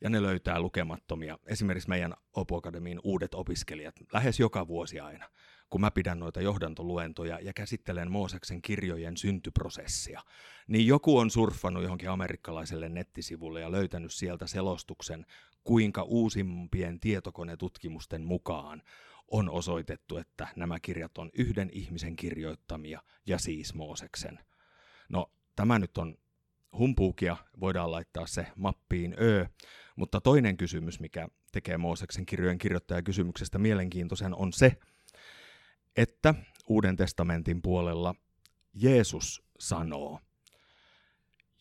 ja 0.00 0.10
ne 0.10 0.22
löytää 0.22 0.60
lukemattomia. 0.60 1.38
Esimerkiksi 1.46 1.88
meidän 1.88 2.14
Opo 2.32 2.56
Akademiin 2.56 3.00
uudet 3.04 3.34
opiskelijat, 3.34 3.94
lähes 4.12 4.40
joka 4.40 4.66
vuosi 4.66 5.00
aina, 5.00 5.30
kun 5.74 5.80
mä 5.80 5.90
pidän 5.90 6.18
noita 6.18 6.40
johdantoluentoja 6.40 7.38
ja 7.42 7.52
käsittelen 7.52 8.10
Mooseksen 8.10 8.62
kirjojen 8.62 9.16
syntyprosessia, 9.16 10.22
niin 10.68 10.86
joku 10.86 11.18
on 11.18 11.30
surffannut 11.30 11.82
johonkin 11.82 12.10
amerikkalaiselle 12.10 12.88
nettisivulle 12.88 13.60
ja 13.60 13.72
löytänyt 13.72 14.12
sieltä 14.12 14.46
selostuksen, 14.46 15.26
kuinka 15.64 16.02
uusimpien 16.02 17.00
tietokonetutkimusten 17.00 18.24
mukaan 18.24 18.82
on 19.28 19.50
osoitettu, 19.50 20.16
että 20.16 20.48
nämä 20.56 20.80
kirjat 20.80 21.18
on 21.18 21.30
yhden 21.32 21.70
ihmisen 21.72 22.16
kirjoittamia 22.16 23.02
ja 23.26 23.38
siis 23.38 23.74
Mooseksen. 23.74 24.38
No, 25.08 25.32
tämä 25.56 25.78
nyt 25.78 25.98
on 25.98 26.16
humpuukia, 26.78 27.36
voidaan 27.60 27.90
laittaa 27.90 28.26
se 28.26 28.46
mappiin 28.56 29.14
ö, 29.20 29.46
mutta 29.96 30.20
toinen 30.20 30.56
kysymys, 30.56 31.00
mikä 31.00 31.28
tekee 31.52 31.78
Mooseksen 31.78 32.26
kirjojen 32.26 32.58
kirjoittajakysymyksestä 32.58 33.58
mielenkiintoisen, 33.58 34.34
on 34.34 34.52
se, 34.52 34.76
että 35.96 36.34
Uuden 36.68 36.96
testamentin 36.96 37.62
puolella 37.62 38.14
Jeesus 38.74 39.42
sanoo, 39.58 40.20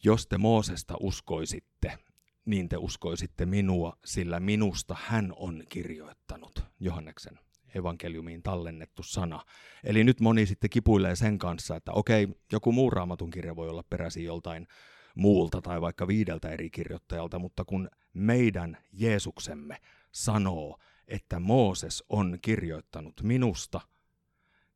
jos 0.04 0.28
te 0.28 0.38
Moosesta 0.38 0.96
uskoisitte, 1.00 1.98
niin 2.46 2.70
te 2.70 2.78
uskoisitte 2.78 3.46
minua, 3.46 3.98
sillä 4.06 4.40
minusta 4.40 4.96
hän 5.00 5.34
on 5.36 5.64
kirjoittanut. 5.70 6.64
Johanneksen 6.80 7.40
evankeliumiin 7.76 8.44
tallennettu 8.44 9.04
sana. 9.04 9.46
Eli 9.84 10.04
nyt 10.04 10.20
moni 10.20 10.46
sitten 10.46 10.70
kipuilee 10.70 11.16
sen 11.16 11.38
kanssa, 11.38 11.76
että 11.76 11.92
okei, 11.92 12.28
joku 12.52 12.72
muu 12.72 12.90
raamatun 12.90 13.32
kirja 13.32 13.56
voi 13.56 13.70
olla 13.70 13.84
peräisin 13.90 14.24
joltain 14.24 14.68
muulta 15.16 15.62
tai 15.62 15.82
vaikka 15.82 16.08
viideltä 16.08 16.50
eri 16.50 16.70
kirjoittajalta, 16.70 17.40
mutta 17.40 17.66
kun 17.66 17.90
meidän 18.14 18.78
Jeesuksemme 18.92 19.78
sanoo, 20.12 20.80
että 21.08 21.40
Mooses 21.40 22.04
on 22.10 22.38
kirjoittanut 22.42 23.22
minusta, 23.24 23.82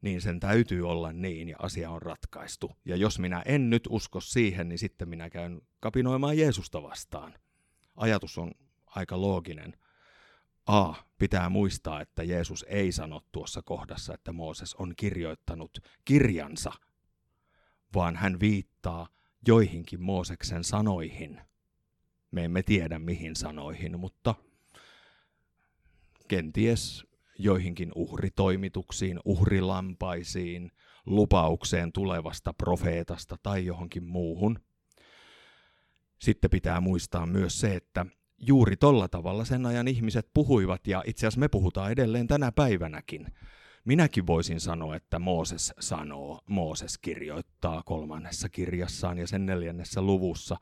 niin 0.01 0.21
sen 0.21 0.39
täytyy 0.39 0.89
olla 0.89 1.13
niin 1.13 1.49
ja 1.49 1.55
asia 1.59 1.89
on 1.91 2.01
ratkaistu. 2.01 2.71
Ja 2.85 2.95
jos 2.95 3.19
minä 3.19 3.41
en 3.45 3.69
nyt 3.69 3.83
usko 3.89 4.21
siihen, 4.21 4.69
niin 4.69 4.79
sitten 4.79 5.09
minä 5.09 5.29
käyn 5.29 5.61
kapinoimaan 5.79 6.37
Jeesusta 6.37 6.83
vastaan. 6.83 7.33
Ajatus 7.95 8.37
on 8.37 8.51
aika 8.85 9.21
looginen. 9.21 9.77
A. 10.65 10.93
Pitää 11.17 11.49
muistaa, 11.49 12.01
että 12.01 12.23
Jeesus 12.23 12.65
ei 12.67 12.91
sano 12.91 13.21
tuossa 13.31 13.61
kohdassa, 13.61 14.13
että 14.13 14.31
Mooses 14.33 14.75
on 14.75 14.93
kirjoittanut 14.97 15.79
kirjansa, 16.05 16.71
vaan 17.95 18.15
hän 18.15 18.39
viittaa 18.39 19.07
joihinkin 19.47 20.01
Mooseksen 20.01 20.63
sanoihin. 20.63 21.41
Me 22.31 22.45
emme 22.45 22.63
tiedä 22.63 22.99
mihin 22.99 23.35
sanoihin, 23.35 23.99
mutta 23.99 24.35
kenties 26.27 27.07
joihinkin 27.39 27.91
uhritoimituksiin, 27.95 29.19
uhrilampaisiin, 29.25 30.71
lupaukseen 31.05 31.91
tulevasta 31.91 32.53
profeetasta 32.53 33.35
tai 33.43 33.65
johonkin 33.65 34.03
muuhun. 34.03 34.59
Sitten 36.19 36.49
pitää 36.49 36.81
muistaa 36.81 37.25
myös 37.25 37.59
se, 37.59 37.75
että 37.75 38.05
juuri 38.37 38.77
tolla 38.77 39.07
tavalla 39.07 39.45
sen 39.45 39.65
ajan 39.65 39.87
ihmiset 39.87 40.29
puhuivat, 40.33 40.87
ja 40.87 41.03
itse 41.05 41.27
asiassa 41.27 41.39
me 41.39 41.47
puhutaan 41.47 41.91
edelleen 41.91 42.27
tänä 42.27 42.51
päivänäkin. 42.51 43.27
Minäkin 43.85 44.27
voisin 44.27 44.59
sanoa, 44.59 44.95
että 44.95 45.19
Mooses 45.19 45.73
sanoo, 45.79 46.41
Mooses 46.49 46.97
kirjoittaa 46.97 47.83
kolmannessa 47.85 48.49
kirjassaan 48.49 49.17
ja 49.17 49.27
sen 49.27 49.45
neljännessä 49.45 50.01
luvussa, 50.01 50.57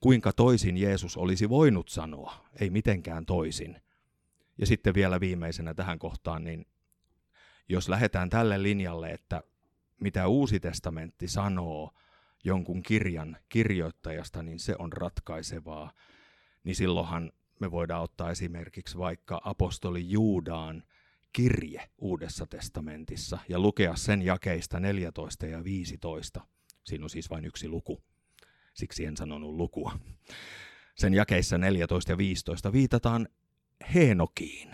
kuinka 0.00 0.32
toisin 0.32 0.76
Jeesus 0.76 1.16
olisi 1.16 1.48
voinut 1.48 1.88
sanoa, 1.88 2.34
ei 2.60 2.70
mitenkään 2.70 3.26
toisin. 3.26 3.76
Ja 4.58 4.66
sitten 4.66 4.94
vielä 4.94 5.20
viimeisenä 5.20 5.74
tähän 5.74 5.98
kohtaan, 5.98 6.44
niin 6.44 6.66
jos 7.68 7.88
lähdetään 7.88 8.30
tälle 8.30 8.62
linjalle, 8.62 9.10
että 9.10 9.42
mitä 10.00 10.28
uusi 10.28 10.60
testamentti 10.60 11.28
sanoo 11.28 11.94
jonkun 12.44 12.82
kirjan 12.82 13.36
kirjoittajasta, 13.48 14.42
niin 14.42 14.58
se 14.58 14.76
on 14.78 14.92
ratkaisevaa, 14.92 15.92
niin 16.64 16.76
silloinhan 16.76 17.32
me 17.60 17.70
voidaan 17.70 18.02
ottaa 18.02 18.30
esimerkiksi 18.30 18.98
vaikka 18.98 19.40
apostoli 19.44 20.10
Juudaan 20.10 20.82
kirje 21.32 21.90
Uudessa 21.98 22.46
testamentissa 22.46 23.38
ja 23.48 23.58
lukea 23.58 23.96
sen 23.96 24.22
jakeista 24.22 24.80
14 24.80 25.46
ja 25.46 25.64
15. 25.64 26.40
Siinä 26.84 27.04
on 27.04 27.10
siis 27.10 27.30
vain 27.30 27.44
yksi 27.44 27.68
luku, 27.68 28.02
siksi 28.74 29.04
en 29.04 29.16
sanonut 29.16 29.54
lukua. 29.54 29.98
Sen 30.94 31.14
jakeissa 31.14 31.58
14 31.58 32.12
ja 32.12 32.18
15 32.18 32.72
viitataan 32.72 33.28
Heenokiin, 33.94 34.70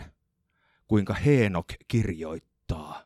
kuinka 0.87 1.13
Heenok 1.13 1.67
kirjoittaa 1.87 3.03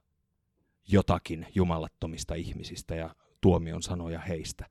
jotakin 0.88 1.48
jumalattomista 1.56 2.36
ihmisistä 2.36 2.96
ja 2.96 3.16
tuomion 3.42 3.84
sanoja 3.84 4.20
heistä. 4.20 4.66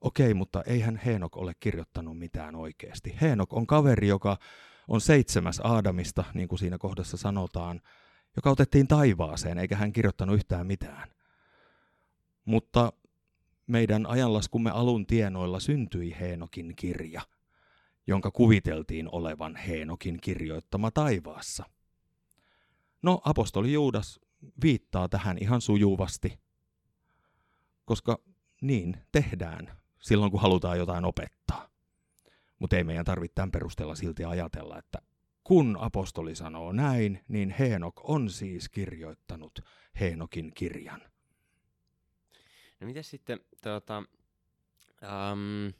Okei, 0.00 0.34
mutta 0.34 0.62
eihän 0.62 0.96
Heenok 0.96 1.36
ole 1.36 1.52
kirjoittanut 1.60 2.18
mitään 2.18 2.54
oikeasti. 2.54 3.16
Heenok 3.20 3.52
on 3.52 3.66
kaveri, 3.66 4.08
joka 4.08 4.36
on 4.88 5.00
seitsemäs 5.00 5.60
Aadamista, 5.64 6.24
niin 6.34 6.48
kuin 6.48 6.58
siinä 6.58 6.78
kohdassa 6.78 7.16
sanotaan, 7.16 7.80
joka 8.36 8.50
otettiin 8.50 8.88
taivaaseen, 8.88 9.58
eikä 9.58 9.76
hän 9.76 9.92
kirjoittanut 9.92 10.36
yhtään 10.36 10.66
mitään. 10.66 11.08
Mutta 12.44 12.92
meidän 13.66 14.06
ajanlaskumme 14.06 14.70
alun 14.70 15.06
tienoilla 15.06 15.60
syntyi 15.60 16.16
Heenokin 16.20 16.76
kirja, 16.76 17.22
jonka 18.06 18.30
kuviteltiin 18.30 19.08
olevan 19.12 19.56
Heenokin 19.56 20.18
kirjoittama 20.20 20.90
taivaassa. 20.90 21.64
No, 23.02 23.20
apostoli 23.24 23.72
Juudas 23.72 24.20
viittaa 24.62 25.08
tähän 25.08 25.38
ihan 25.40 25.60
sujuvasti, 25.60 26.38
koska 27.84 28.18
niin 28.60 28.96
tehdään 29.12 29.78
silloin, 29.98 30.30
kun 30.30 30.40
halutaan 30.40 30.78
jotain 30.78 31.04
opettaa. 31.04 31.68
Mutta 32.58 32.76
ei 32.76 32.84
meidän 32.84 33.04
tarvitse 33.04 33.34
tämän 33.34 33.50
perusteella 33.50 33.94
silti 33.94 34.24
ajatella, 34.24 34.78
että 34.78 34.98
kun 35.44 35.76
apostoli 35.80 36.34
sanoo 36.34 36.72
näin, 36.72 37.24
niin 37.28 37.50
Heenok 37.50 38.00
on 38.10 38.30
siis 38.30 38.68
kirjoittanut 38.68 39.60
Heenokin 40.00 40.52
kirjan. 40.54 41.00
No 42.80 42.86
mitä 42.86 43.02
sitten, 43.02 43.40
tuota, 43.62 44.02
um, 45.02 45.72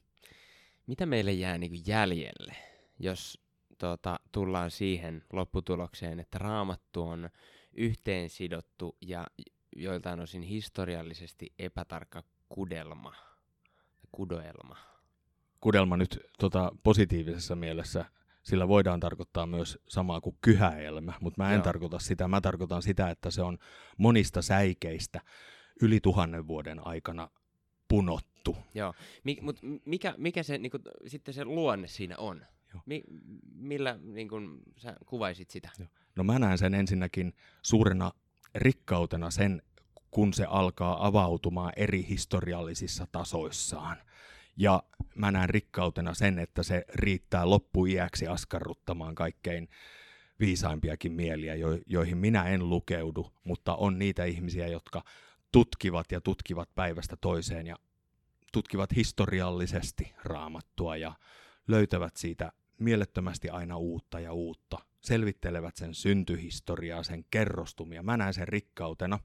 mitä 0.87 1.07
meille 1.07 1.33
jää 1.33 1.59
niin 1.59 1.83
jäljelle, 1.87 2.57
jos 2.99 3.40
tuota, 3.79 4.20
tullaan 4.33 4.70
siihen 4.70 5.25
lopputulokseen, 5.33 6.20
että 6.20 6.38
raamattu 6.38 7.03
on 7.03 7.31
yhteen 7.72 8.31
sidottu 8.31 8.96
ja 9.01 9.27
joiltain 9.77 10.20
osin 10.20 10.42
historiallisesti 10.42 11.53
epätarkka 11.59 12.22
kudelma, 12.49 13.14
kudoelma. 14.12 14.77
Kudelma 15.61 15.96
nyt 15.96 16.20
tota, 16.38 16.72
positiivisessa 16.83 17.57
mielessä 17.57 18.05
sillä 18.42 18.68
voidaan 18.68 19.01
tarkoittaa 19.01 19.46
myös 19.46 19.79
samaa 19.88 20.20
kuin 20.20 20.37
kyhäelmä, 20.40 21.12
mutta 21.20 21.42
mä 21.42 21.51
en 21.51 21.55
Joo. 21.55 21.64
tarkoita 21.64 21.99
sitä. 21.99 22.29
Mä 22.29 22.40
tarkoitan 22.40 22.83
sitä, 22.83 23.11
että 23.11 23.31
se 23.31 23.42
on 23.42 23.59
monista 23.99 24.42
säikeistä 24.42 25.20
yli 25.83 26.01
tuhannen 26.01 26.46
vuoden 26.46 26.87
aikana 26.87 27.29
punottu. 27.88 28.36
Joo, 28.74 28.94
Mik, 29.24 29.42
mutta 29.42 29.62
mikä, 29.85 30.14
mikä 30.18 30.42
se, 30.42 30.59
niin 30.59 30.70
kuin, 30.70 30.82
sitten 31.06 31.35
se 31.35 31.44
luonne 31.44 31.88
siinä 31.88 32.16
on? 32.18 32.46
Mi, 32.87 33.02
millä 33.54 33.98
niin 34.02 34.28
kuin, 34.28 34.59
sä 34.76 34.96
kuvaisit 35.06 35.50
sitä? 35.50 35.70
Joo. 35.78 35.88
No 36.16 36.24
mä 36.24 36.38
näen 36.38 36.59
sen 36.59 36.74
ensinnäkin 36.74 37.35
suurena 37.62 38.12
rikkautena 38.54 39.30
sen, 39.30 39.62
kun 40.11 40.32
se 40.35 40.44
alkaa 40.44 41.06
avautumaan 41.06 41.72
eri 41.76 42.06
historiallisissa 42.09 43.06
tasoissaan. 43.12 43.96
Ja 44.56 44.82
mä 45.14 45.30
näen 45.30 45.50
rikkautena 45.50 46.14
sen, 46.14 46.38
että 46.38 46.62
se 46.62 46.85
riittää 46.94 47.50
loppuiäksi 47.50 48.26
askarruttamaan 48.26 49.14
kaikkein 49.14 49.68
viisaimpiakin 50.40 51.12
mieliä, 51.12 51.54
jo- 51.54 51.78
joihin 51.87 52.18
minä 52.18 52.48
en 52.48 52.68
lukeudu, 52.68 53.32
mutta 53.44 53.74
on 53.74 53.98
niitä 53.98 54.24
ihmisiä, 54.24 54.66
jotka 54.66 55.02
tutkivat 55.52 56.12
ja 56.12 56.20
tutkivat 56.20 56.74
päivästä 56.74 57.16
toiseen 57.20 57.66
ja 57.66 57.76
tutkivat 58.52 58.96
historiallisesti 58.96 60.12
raamattua 60.24 60.96
ja 60.96 61.14
löytävät 61.68 62.16
siitä 62.16 62.52
mielettömästi 62.78 63.50
aina 63.50 63.76
uutta 63.76 64.20
ja 64.20 64.32
uutta. 64.32 64.78
Selvittelevät 65.00 65.76
sen 65.76 65.94
syntyhistoriaa, 65.94 67.02
sen 67.02 67.24
kerrostumia. 67.30 68.02
Mä 68.02 68.16
näen 68.16 68.35
sen 68.35 68.48
rikkautena, 68.48 69.18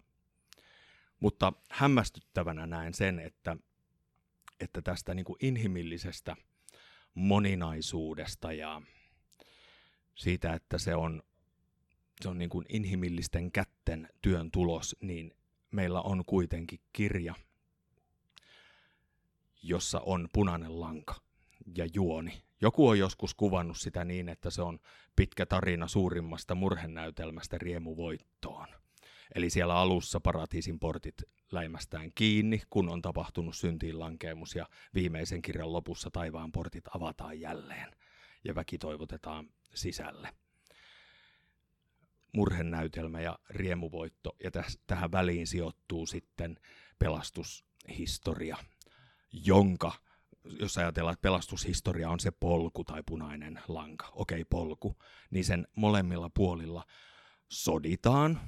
mutta 1.19 1.53
hämmästyttävänä 1.69 2.67
näen 2.67 2.93
sen, 2.93 3.19
että, 3.19 3.57
että 4.59 4.81
tästä 4.81 5.13
niin 5.13 5.25
kuin 5.25 5.37
inhimillisestä 5.41 6.35
moninaisuudesta 7.13 8.53
ja 8.53 8.81
siitä, 10.15 10.53
että 10.53 10.77
se 10.77 10.95
on, 10.95 11.23
se 12.21 12.29
on 12.29 12.37
niin 12.37 12.49
kuin 12.49 12.65
inhimillisten 12.69 13.51
kätten 13.51 14.09
työn 14.21 14.51
tulos, 14.51 14.95
niin 15.01 15.35
meillä 15.71 16.01
on 16.01 16.25
kuitenkin 16.25 16.79
kirja, 16.93 17.35
jossa 19.61 19.99
on 19.99 20.29
punainen 20.33 20.79
lanka 20.79 21.15
ja 21.77 21.87
juoni. 21.93 22.43
Joku 22.61 22.87
on 22.87 22.99
joskus 22.99 23.33
kuvannut 23.33 23.77
sitä 23.77 24.05
niin, 24.05 24.29
että 24.29 24.49
se 24.49 24.61
on 24.61 24.79
pitkä 25.15 25.45
tarina 25.45 25.87
suurimmasta 25.87 26.55
murhenäytelmästä 26.55 27.57
riemuvoittoon. 27.57 28.67
Eli 29.35 29.49
siellä 29.49 29.75
alussa 29.75 30.19
paratiisin 30.19 30.79
portit 30.79 31.23
läimästään 31.51 32.11
kiinni, 32.15 32.61
kun 32.69 32.89
on 32.89 33.01
tapahtunut 33.01 33.55
syntiin 33.55 33.99
lankeemus 33.99 34.55
ja 34.55 34.67
viimeisen 34.93 35.41
kirjan 35.41 35.73
lopussa 35.73 36.09
taivaan 36.11 36.51
portit 36.51 36.83
avataan 36.95 37.39
jälleen 37.39 37.91
ja 38.43 38.55
väki 38.55 38.77
toivotetaan 38.77 39.49
sisälle. 39.73 40.29
Murhenäytelmä 42.33 43.21
ja 43.21 43.39
riemuvoitto 43.49 44.35
ja 44.43 44.51
täs, 44.51 44.79
tähän 44.87 45.11
väliin 45.11 45.47
sijoittuu 45.47 46.05
sitten 46.05 46.59
pelastushistoria, 46.99 48.57
jonka 49.31 49.91
jos 50.59 50.77
ajatellaan, 50.77 51.13
että 51.13 51.21
pelastushistoria 51.21 52.09
on 52.09 52.19
se 52.19 52.31
polku 52.31 52.83
tai 52.83 53.03
punainen 53.05 53.59
lanka, 53.67 54.09
okei 54.13 54.41
okay, 54.41 54.45
polku, 54.49 54.95
niin 55.31 55.45
sen 55.45 55.67
molemmilla 55.75 56.29
puolilla 56.29 56.85
soditaan, 57.49 58.41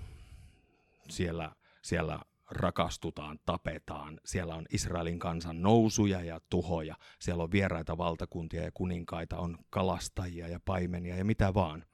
siellä, 1.10 1.52
siellä 1.82 2.20
rakastutaan, 2.52 3.40
tapetaan, 3.46 4.20
siellä 4.26 4.56
on 4.56 4.66
Israelin 4.70 5.20
kansan 5.20 5.62
nousuja 5.62 6.24
ja 6.24 6.42
tuhoja, 6.50 6.96
siellä 7.20 7.44
on 7.44 7.52
vieraita 7.52 7.98
valtakuntia 7.98 8.64
ja 8.64 8.72
kuninkaita, 8.74 9.38
on 9.38 9.58
kalastajia 9.70 10.48
ja 10.48 10.60
paimenia 10.66 11.16
ja 11.16 11.26
mitä 11.26 11.54
vaan. 11.54 11.86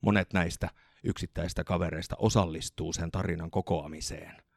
Monet 0.00 0.32
näistä 0.32 0.70
yksittäistä 1.04 1.64
kavereista 1.64 2.16
osallistuu 2.18 2.92
sen 2.92 3.10
tarinan 3.10 3.50
kokoamiseen 3.50 4.47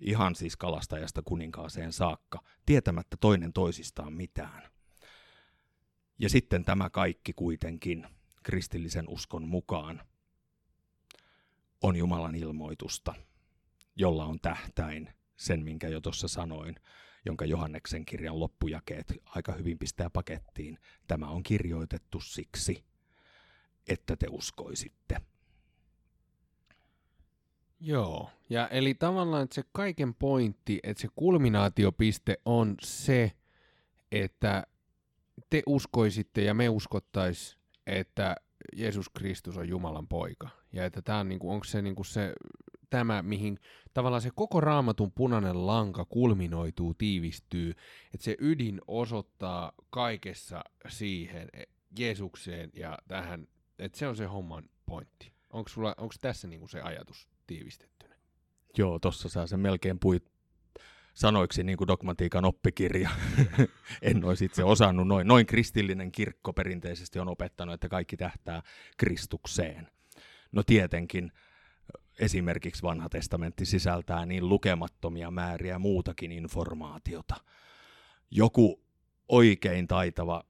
ihan 0.00 0.34
siis 0.34 0.56
kalastajasta 0.56 1.22
kuninkaaseen 1.22 1.92
saakka, 1.92 2.42
tietämättä 2.66 3.16
toinen 3.20 3.52
toisistaan 3.52 4.12
mitään. 4.12 4.62
Ja 6.18 6.28
sitten 6.28 6.64
tämä 6.64 6.90
kaikki 6.90 7.32
kuitenkin 7.32 8.06
kristillisen 8.42 9.08
uskon 9.08 9.48
mukaan 9.48 10.02
on 11.82 11.96
Jumalan 11.96 12.34
ilmoitusta, 12.34 13.14
jolla 13.96 14.24
on 14.24 14.40
tähtäin 14.40 15.08
sen, 15.36 15.64
minkä 15.64 15.88
jo 15.88 16.00
tuossa 16.00 16.28
sanoin, 16.28 16.76
jonka 17.24 17.44
Johanneksen 17.44 18.06
kirjan 18.06 18.40
loppujakeet 18.40 19.12
aika 19.24 19.52
hyvin 19.52 19.78
pistää 19.78 20.10
pakettiin. 20.10 20.78
Tämä 21.06 21.28
on 21.28 21.42
kirjoitettu 21.42 22.20
siksi, 22.20 22.84
että 23.88 24.16
te 24.16 24.26
uskoisitte. 24.30 25.16
Joo, 27.86 28.30
ja 28.50 28.68
eli 28.68 28.94
tavallaan 28.94 29.42
että 29.42 29.54
se 29.54 29.62
kaiken 29.72 30.14
pointti, 30.14 30.80
että 30.82 31.00
se 31.00 31.08
kulminaatiopiste 31.16 32.40
on 32.44 32.74
se, 32.80 33.32
että 34.12 34.66
te 35.50 35.62
uskoisitte 35.66 36.42
ja 36.42 36.54
me 36.54 36.68
uskottais, 36.68 37.58
että 37.86 38.36
Jeesus 38.76 39.08
Kristus 39.08 39.56
on 39.56 39.68
Jumalan 39.68 40.08
poika. 40.08 40.48
Ja 40.72 40.84
että 40.84 41.02
tämä 41.02 41.18
on 41.18 41.28
niinku, 41.28 41.50
onko 41.50 41.64
se 41.64 41.82
niinku 41.82 42.04
se 42.04 42.32
tämä, 42.90 43.22
mihin 43.22 43.58
tavallaan 43.94 44.22
se 44.22 44.30
koko 44.34 44.60
raamatun 44.60 45.12
punainen 45.12 45.66
lanka 45.66 46.04
kulminoituu, 46.04 46.94
tiivistyy, 46.94 47.70
että 48.14 48.24
se 48.24 48.36
ydin 48.38 48.80
osoittaa 48.88 49.72
kaikessa 49.90 50.64
siihen 50.88 51.48
e, 51.52 51.62
Jeesukseen 51.98 52.70
ja 52.74 52.98
tähän, 53.08 53.48
että 53.78 53.98
se 53.98 54.08
on 54.08 54.16
se 54.16 54.24
homman 54.24 54.64
pointti. 54.86 55.32
Onko 55.50 56.14
tässä 56.20 56.48
niinku 56.48 56.68
se 56.68 56.80
ajatus? 56.80 57.33
Tiivistettynä. 57.46 58.14
Joo, 58.78 58.98
tossa 58.98 59.28
saa 59.28 59.46
sen 59.46 59.60
melkein 59.60 59.98
puit 59.98 60.34
sanoiksi 61.14 61.64
niin 61.64 61.78
kuin 61.78 61.88
dogmatiikan 61.88 62.44
oppikirja. 62.44 63.10
en 64.02 64.24
olisi 64.24 64.44
itse 64.44 64.64
osannut 64.64 65.08
noin. 65.08 65.26
Noin 65.26 65.46
kristillinen 65.46 66.12
kirkko 66.12 66.52
perinteisesti 66.52 67.18
on 67.18 67.28
opettanut, 67.28 67.74
että 67.74 67.88
kaikki 67.88 68.16
tähtää 68.16 68.62
Kristukseen. 68.96 69.88
No 70.52 70.62
tietenkin 70.62 71.32
esimerkiksi 72.18 72.82
vanha 72.82 73.08
testamentti 73.08 73.66
sisältää 73.66 74.26
niin 74.26 74.48
lukemattomia 74.48 75.30
määriä 75.30 75.78
muutakin 75.78 76.32
informaatiota. 76.32 77.34
Joku 78.30 78.82
oikein 79.28 79.88
taitava 79.88 80.44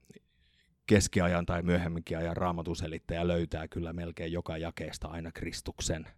keskiajan 0.86 1.46
tai 1.46 1.62
myöhemminkin 1.62 2.18
ajan 2.18 2.36
raamatuselittäjä 2.36 3.28
löytää 3.28 3.68
kyllä 3.68 3.92
melkein 3.92 4.32
joka 4.32 4.58
jakeesta 4.58 5.08
aina 5.08 5.32
Kristuksen– 5.32 6.06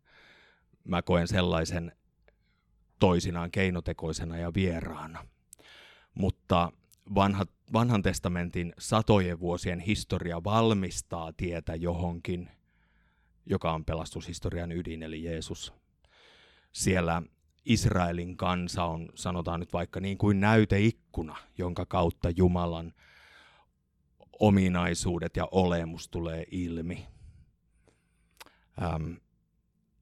mä 0.87 1.03
koen 1.03 1.29
sellaisen 1.29 1.92
toisinaan 2.99 3.51
keinotekoisena 3.51 4.37
ja 4.37 4.55
vieraana. 4.55 5.27
Mutta 6.14 6.72
vanha, 7.14 7.46
vanhan 7.72 8.03
testamentin 8.03 8.72
satojen 8.79 9.40
vuosien 9.40 9.81
historia 9.81 10.44
valmistaa 10.44 11.33
tietä 11.33 11.75
johonkin, 11.75 12.49
joka 13.46 13.72
on 13.72 13.85
pelastushistorian 13.85 14.72
ydin, 14.72 15.03
eli 15.03 15.22
Jeesus. 15.22 15.72
Siellä 16.72 17.22
Israelin 17.64 18.37
kansa 18.37 18.85
on, 18.85 19.09
sanotaan 19.14 19.61
nyt 19.61 19.72
vaikka 19.72 20.01
niin 20.01 20.18
kuin 20.18 20.40
näyteikkuna, 20.40 21.37
jonka 21.59 21.87
kautta 21.87 22.31
Jumalan 22.31 22.92
ominaisuudet 24.40 25.37
ja 25.37 25.49
olemus 25.51 26.09
tulee 26.09 26.44
ilmi. 26.51 27.07
Ähm, 28.83 29.12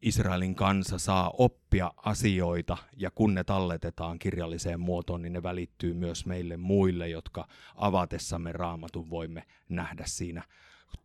Israelin 0.04 0.54
kansa 0.54 0.98
saa 0.98 1.30
oppia 1.38 1.90
asioita 1.96 2.76
ja 2.96 3.10
kun 3.10 3.34
ne 3.34 3.44
talletetaan 3.44 4.18
kirjalliseen 4.18 4.80
muotoon, 4.80 5.22
niin 5.22 5.32
ne 5.32 5.42
välittyy 5.42 5.94
myös 5.94 6.26
meille 6.26 6.56
muille, 6.56 7.08
jotka 7.08 7.48
avatessamme 7.74 8.52
raamatun 8.52 9.10
voimme 9.10 9.46
nähdä 9.68 10.04
siinä 10.06 10.42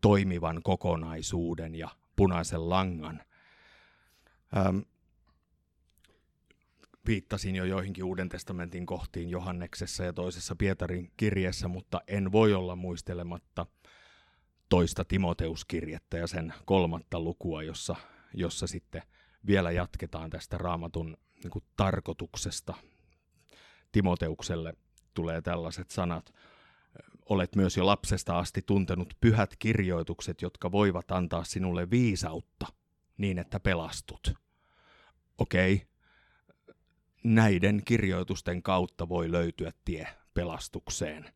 toimivan 0.02 0.62
kokonaisuuden 0.64 1.76
ja 1.76 1.90
punaisen 2.16 2.70
langan. 2.70 3.22
Ähm, 4.58 4.78
viittasin 7.08 7.56
jo 7.56 7.66
joihinkin 7.66 8.04
Uuden 8.04 8.30
testamentin 8.30 8.86
kohtiin 8.86 9.30
Johanneksessa 9.30 10.04
ja 10.04 10.14
toisessa 10.14 10.56
Pietarin 10.56 11.12
kirjeessä, 11.18 11.68
mutta 11.68 12.02
en 12.08 12.32
voi 12.32 12.54
olla 12.54 12.76
muistelematta 12.76 13.66
toista 14.70 15.06
Timoteuskirjettä 15.06 16.18
ja 16.18 16.28
sen 16.28 16.54
kolmatta 16.66 17.20
lukua, 17.20 17.64
jossa 17.64 17.96
jossa 18.34 18.68
sitten 18.68 19.02
vielä 19.48 19.72
jatketaan 19.72 20.30
tästä 20.30 20.58
raamatun 20.58 21.18
niin 21.44 21.52
kuin 21.52 21.66
tarkoituksesta. 21.76 22.74
Timoteukselle 23.92 24.74
tulee 25.14 25.42
tällaiset 25.42 25.92
sanat. 25.92 26.34
Olet 27.30 27.56
myös 27.56 27.78
jo 27.78 27.86
lapsesta 27.86 28.40
asti 28.40 28.62
tuntenut 28.62 29.14
pyhät 29.22 29.56
kirjoitukset, 29.60 30.42
jotka 30.42 30.72
voivat 30.72 31.12
antaa 31.12 31.44
sinulle 31.44 31.90
viisautta 31.90 32.68
niin, 33.18 33.40
että 33.40 33.60
pelastut. 33.60 34.34
Okei, 35.38 35.74
okay. 35.74 35.88
näiden 37.24 37.82
kirjoitusten 37.86 38.64
kautta 38.64 39.10
voi 39.10 39.32
löytyä 39.32 39.72
tie 39.86 40.08
pelastukseen. 40.34 41.34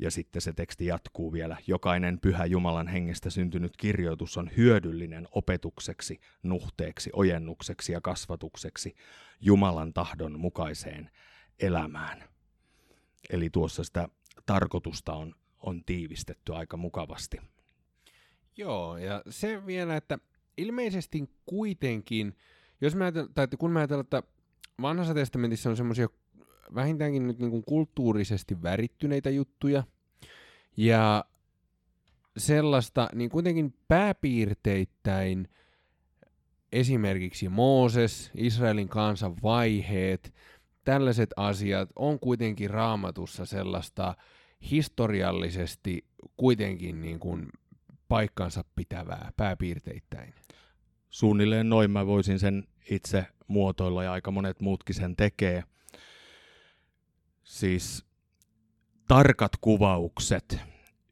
Ja 0.00 0.10
sitten 0.10 0.42
se 0.42 0.52
teksti 0.52 0.86
jatkuu 0.86 1.32
vielä. 1.32 1.56
Jokainen 1.66 2.20
pyhä 2.20 2.46
Jumalan 2.46 2.88
hengestä 2.88 3.30
syntynyt 3.30 3.76
kirjoitus 3.76 4.36
on 4.36 4.50
hyödyllinen 4.56 5.28
opetukseksi, 5.30 6.20
nuhteeksi, 6.42 7.10
ojennukseksi 7.12 7.92
ja 7.92 8.00
kasvatukseksi 8.00 8.96
Jumalan 9.40 9.92
tahdon 9.92 10.40
mukaiseen 10.40 11.10
elämään. 11.58 12.24
Eli 13.30 13.50
tuossa 13.50 13.84
sitä 13.84 14.08
tarkoitusta 14.46 15.12
on, 15.12 15.34
on 15.58 15.84
tiivistetty 15.84 16.54
aika 16.54 16.76
mukavasti. 16.76 17.36
Joo, 18.56 18.96
ja 18.96 19.22
se 19.28 19.66
vielä, 19.66 19.96
että 19.96 20.18
ilmeisesti 20.56 21.30
kuitenkin, 21.46 22.36
jos 22.80 22.94
mä 22.96 23.12
tai 23.34 23.48
kun 23.58 23.70
mä 23.70 23.78
ajatellaan, 23.78 24.04
että 24.04 24.22
vanhassa 24.82 25.14
testamentissa 25.14 25.70
on 25.70 25.76
semmoisia 25.76 26.08
vähintäänkin 26.74 27.26
nyt 27.26 27.38
niin 27.38 27.50
kuin 27.50 27.64
kulttuurisesti 27.64 28.62
värittyneitä 28.62 29.30
juttuja 29.30 29.84
ja 30.76 31.24
sellaista 32.36 33.08
niin 33.14 33.30
kuitenkin 33.30 33.74
pääpiirteittäin 33.88 35.48
esimerkiksi 36.72 37.48
Mooses, 37.48 38.30
Israelin 38.34 38.88
kansan 38.88 39.36
vaiheet, 39.42 40.34
tällaiset 40.84 41.30
asiat 41.36 41.88
on 41.96 42.20
kuitenkin 42.20 42.70
raamatussa 42.70 43.46
sellaista 43.46 44.14
historiallisesti 44.70 46.04
kuitenkin 46.36 47.00
niin 47.00 47.18
kuin 47.18 47.48
paikkansa 48.08 48.64
pitävää 48.76 49.32
pääpiirteittäin. 49.36 50.34
Suunnilleen 51.10 51.68
noin 51.68 51.90
mä 51.90 52.06
voisin 52.06 52.38
sen 52.38 52.64
itse 52.90 53.26
muotoilla 53.48 54.04
ja 54.04 54.12
aika 54.12 54.30
monet 54.30 54.60
muutkin 54.60 54.94
sen 54.94 55.16
tekee. 55.16 55.64
Siis 57.50 58.04
tarkat 59.08 59.52
kuvaukset 59.60 60.58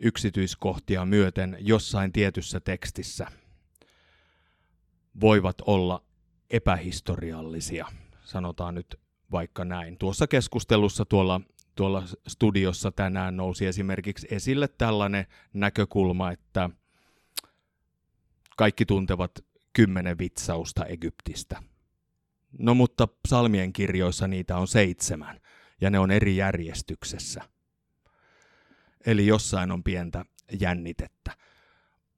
yksityiskohtia 0.00 1.04
myöten 1.04 1.56
jossain 1.60 2.12
tietyssä 2.12 2.60
tekstissä 2.60 3.26
voivat 5.20 5.56
olla 5.66 6.04
epähistoriallisia, 6.50 7.86
sanotaan 8.24 8.74
nyt 8.74 9.00
vaikka 9.32 9.64
näin. 9.64 9.98
Tuossa 9.98 10.26
keskustelussa 10.26 11.04
tuolla, 11.04 11.40
tuolla 11.74 12.02
studiossa 12.28 12.92
tänään 12.92 13.36
nousi 13.36 13.66
esimerkiksi 13.66 14.26
esille 14.30 14.68
tällainen 14.68 15.26
näkökulma, 15.52 16.30
että 16.30 16.70
kaikki 18.56 18.86
tuntevat 18.86 19.32
kymmenen 19.72 20.18
vitsausta 20.18 20.84
Egyptistä. 20.84 21.62
No 22.58 22.74
mutta 22.74 23.08
psalmien 23.22 23.72
kirjoissa 23.72 24.28
niitä 24.28 24.56
on 24.56 24.68
seitsemän, 24.68 25.40
ja 25.80 25.90
ne 25.90 25.98
on 25.98 26.10
eri 26.10 26.36
järjestyksessä. 26.36 27.40
Eli 29.06 29.26
jossain 29.26 29.70
on 29.70 29.84
pientä 29.84 30.24
jännitettä. 30.60 31.36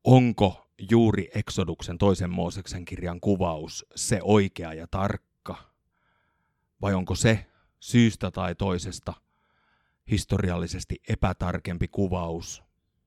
Onko 0.04 0.70
juuri 0.90 1.30
Eksoduksen 1.34 1.98
toisen 1.98 2.30
Mooseksen 2.30 2.84
kirjan 2.84 3.20
kuvaus 3.20 3.86
se 3.94 4.20
oikea 4.22 4.74
ja 4.74 4.86
tarkka? 4.86 5.56
Vai 6.82 6.94
onko 6.94 7.14
se 7.14 7.46
syystä 7.80 8.30
tai 8.30 8.54
toisesta 8.54 9.14
historiallisesti 10.10 10.96
epätarkempi 11.08 11.88
kuvaus 11.88 12.62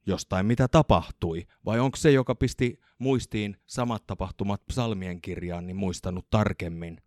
jostain, 0.05 0.45
mitä 0.45 0.67
tapahtui? 0.67 1.47
Vai 1.65 1.79
onko 1.79 1.97
se, 1.97 2.11
joka 2.11 2.35
pisti 2.35 2.79
muistiin 2.99 3.57
samat 3.65 4.07
tapahtumat 4.07 4.65
psalmien 4.65 5.21
kirjaan, 5.21 5.67
niin 5.67 5.75
muistanut 5.75 6.29
tarkemmin? 6.29 7.01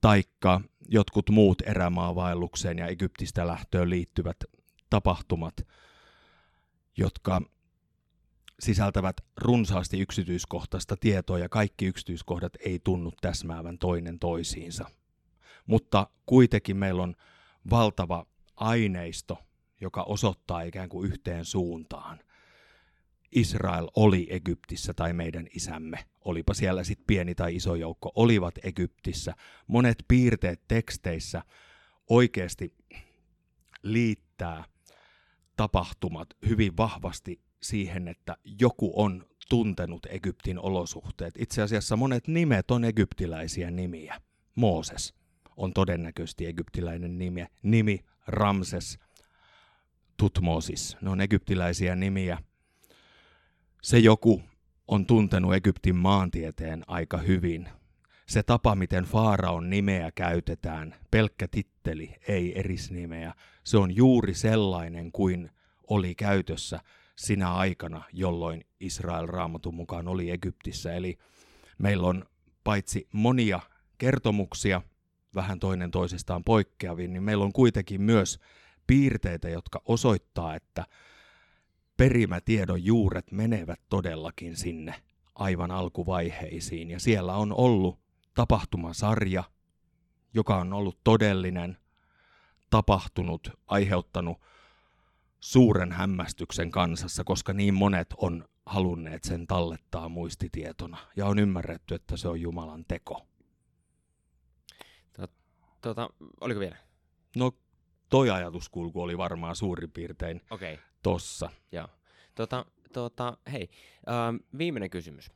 Taikka 0.00 0.60
jotkut 0.88 1.30
muut 1.30 1.62
erämaavaellukseen 1.62 2.78
ja 2.78 2.86
Egyptistä 2.86 3.46
lähtöön 3.46 3.90
liittyvät 3.90 4.36
tapahtumat, 4.90 5.54
jotka 6.96 7.42
sisältävät 8.60 9.16
runsaasti 9.36 10.00
yksityiskohtaista 10.00 10.96
tietoa 10.96 11.38
ja 11.38 11.48
kaikki 11.48 11.86
yksityiskohdat 11.86 12.52
ei 12.64 12.78
tunnu 12.84 13.12
täsmäävän 13.20 13.78
toinen 13.78 14.18
toisiinsa. 14.18 14.90
Mutta 15.66 16.06
kuitenkin 16.26 16.76
meillä 16.76 17.02
on 17.02 17.14
valtava 17.70 18.26
aineisto, 18.56 19.38
joka 19.80 20.02
osoittaa 20.02 20.62
ikään 20.62 20.88
kuin 20.88 21.12
yhteen 21.12 21.44
suuntaan. 21.44 22.20
Israel 23.32 23.88
oli 23.96 24.26
Egyptissä 24.30 24.94
tai 24.94 25.12
meidän 25.12 25.46
isämme, 25.54 26.04
olipa 26.24 26.54
siellä 26.54 26.84
sitten 26.84 27.06
pieni 27.06 27.34
tai 27.34 27.56
iso 27.56 27.74
joukko, 27.74 28.12
olivat 28.14 28.54
Egyptissä. 28.62 29.34
Monet 29.66 30.04
piirteet 30.08 30.60
teksteissä 30.68 31.42
oikeasti 32.08 32.74
liittää 33.82 34.64
tapahtumat 35.56 36.28
hyvin 36.48 36.76
vahvasti 36.76 37.40
siihen, 37.62 38.08
että 38.08 38.36
joku 38.60 38.92
on 39.02 39.26
tuntenut 39.48 40.06
Egyptin 40.10 40.58
olosuhteet. 40.58 41.34
Itse 41.38 41.62
asiassa 41.62 41.96
monet 41.96 42.28
nimet 42.28 42.70
on 42.70 42.84
egyptiläisiä 42.84 43.70
nimiä. 43.70 44.20
Mooses 44.54 45.14
on 45.56 45.72
todennäköisesti 45.72 46.46
egyptiläinen 46.46 47.18
nimi, 47.18 47.46
nimi 47.62 48.04
Ramses, 48.26 48.98
Tutmosis, 50.16 50.96
ne 51.00 51.10
on 51.10 51.20
egyptiläisiä 51.20 51.96
nimiä. 51.96 52.38
Se 53.82 53.98
joku 53.98 54.42
on 54.90 55.06
tuntenut 55.06 55.54
Egyptin 55.54 55.96
maantieteen 55.96 56.82
aika 56.86 57.18
hyvin. 57.18 57.68
Se 58.28 58.42
tapa, 58.42 58.74
miten 58.74 59.04
Faaraon 59.04 59.70
nimeä 59.70 60.10
käytetään, 60.14 60.94
pelkkä 61.10 61.48
titteli, 61.48 62.14
ei 62.28 62.58
erisnimeä, 62.58 63.34
se 63.64 63.78
on 63.78 63.96
juuri 63.96 64.34
sellainen 64.34 65.12
kuin 65.12 65.50
oli 65.90 66.14
käytössä 66.14 66.80
sinä 67.16 67.54
aikana, 67.54 68.02
jolloin 68.12 68.64
Israel 68.80 69.26
raamatun 69.26 69.74
mukaan 69.74 70.08
oli 70.08 70.30
Egyptissä. 70.30 70.94
Eli 70.94 71.18
meillä 71.78 72.06
on 72.06 72.24
paitsi 72.64 73.08
monia 73.12 73.60
kertomuksia, 73.98 74.82
vähän 75.34 75.60
toinen 75.60 75.90
toisestaan 75.90 76.44
poikkeavia, 76.44 77.08
niin 77.08 77.22
meillä 77.22 77.44
on 77.44 77.52
kuitenkin 77.52 78.02
myös 78.02 78.38
piirteitä, 78.86 79.48
jotka 79.48 79.82
osoittaa, 79.84 80.54
että 80.54 80.86
perimätiedon 82.00 82.84
juuret 82.84 83.32
menevät 83.32 83.80
todellakin 83.88 84.56
sinne 84.56 85.02
aivan 85.34 85.70
alkuvaiheisiin. 85.70 86.90
Ja 86.90 87.00
siellä 87.00 87.34
on 87.34 87.52
ollut 87.52 87.98
tapahtumasarja, 88.34 89.44
joka 90.34 90.56
on 90.56 90.72
ollut 90.72 90.98
todellinen, 91.04 91.76
tapahtunut, 92.70 93.48
aiheuttanut 93.66 94.40
suuren 95.40 95.92
hämmästyksen 95.92 96.70
kansassa, 96.70 97.24
koska 97.24 97.52
niin 97.52 97.74
monet 97.74 98.14
on 98.16 98.48
halunneet 98.66 99.24
sen 99.24 99.46
tallettaa 99.46 100.08
muistitietona 100.08 100.98
ja 101.16 101.26
on 101.26 101.38
ymmärretty, 101.38 101.94
että 101.94 102.16
se 102.16 102.28
on 102.28 102.40
Jumalan 102.40 102.84
teko. 102.84 103.26
Tota, 105.80 106.10
oliko 106.40 106.60
vielä? 106.60 106.76
No 107.36 107.52
toi 108.08 108.30
ajatuskulku 108.30 109.02
oli 109.02 109.18
varmaan 109.18 109.56
suurin 109.56 109.90
piirtein 109.90 110.40
Okei, 110.50 110.74
okay. 110.74 110.89
Tossa. 111.02 111.50
joo. 111.72 111.88
Tota, 112.34 112.66
tota, 112.92 113.36
hei, 113.52 113.70
ähm, 114.08 114.36
viimeinen 114.58 114.90
kysymys. 114.90 115.30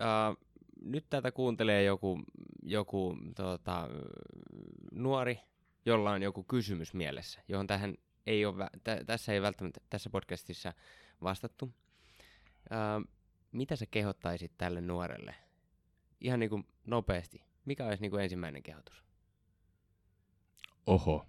Äh, 0.00 0.36
nyt 0.82 1.06
tätä 1.10 1.32
kuuntelee 1.32 1.82
joku, 1.82 2.22
joku 2.62 3.16
tota, 3.36 3.88
nuori, 4.92 5.40
jolla 5.86 6.10
on 6.10 6.22
joku 6.22 6.42
kysymys 6.44 6.94
mielessä, 6.94 7.40
johon 7.48 7.66
tähän 7.66 7.94
ei 8.26 8.46
ole, 8.46 8.70
tä- 8.84 9.04
tässä 9.06 9.32
ei 9.32 9.42
välttämättä 9.42 9.80
tässä 9.90 10.10
podcastissa 10.10 10.72
vastattu. 11.22 11.74
Äh, 12.72 13.12
mitä 13.52 13.76
sä 13.76 13.86
kehottaisit 13.86 14.52
tälle 14.58 14.80
nuorelle? 14.80 15.34
Ihan 16.20 16.40
niin 16.40 16.50
kuin 16.50 16.66
nopeasti. 16.86 17.42
Mikä 17.64 17.86
olisi 17.86 18.00
niin 18.02 18.10
kuin 18.10 18.22
ensimmäinen 18.22 18.62
kehotus? 18.62 19.04
Oho, 20.86 21.26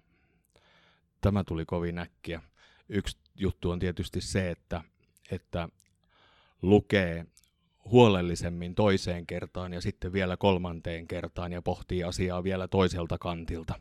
tämä 1.20 1.44
tuli 1.44 1.64
kovin 1.64 1.98
äkkiä. 1.98 2.42
Yksi 2.88 3.18
juttu 3.34 3.70
on 3.70 3.78
tietysti 3.78 4.20
se, 4.20 4.50
että, 4.50 4.82
että 5.30 5.68
lukee 6.62 7.26
huolellisemmin 7.84 8.74
toiseen 8.74 9.26
kertaan 9.26 9.72
ja 9.72 9.80
sitten 9.80 10.12
vielä 10.12 10.36
kolmanteen 10.36 11.06
kertaan 11.08 11.52
ja 11.52 11.62
pohtii 11.62 12.04
asiaa 12.04 12.44
vielä 12.44 12.68
toiselta 12.68 13.18
kantilta, 13.18 13.80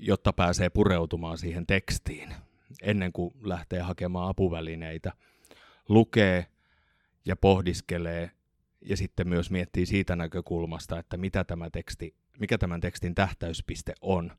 jotta 0.00 0.32
pääsee 0.32 0.70
pureutumaan 0.70 1.38
siihen 1.38 1.66
tekstiin 1.66 2.34
ennen 2.82 3.12
kuin 3.12 3.34
lähtee 3.42 3.80
hakemaan 3.80 4.28
apuvälineitä. 4.28 5.12
Lukee 5.88 6.46
ja 7.24 7.36
pohdiskelee 7.36 8.30
ja 8.80 8.96
sitten 8.96 9.28
myös 9.28 9.50
miettii 9.50 9.86
siitä 9.86 10.16
näkökulmasta, 10.16 10.98
että 10.98 11.16
mitä 11.16 11.44
tämä 11.44 11.70
teksti, 11.70 12.14
mikä 12.38 12.58
tämän 12.58 12.80
tekstin 12.80 13.14
tähtäyspiste 13.14 13.94
on. 14.00 14.32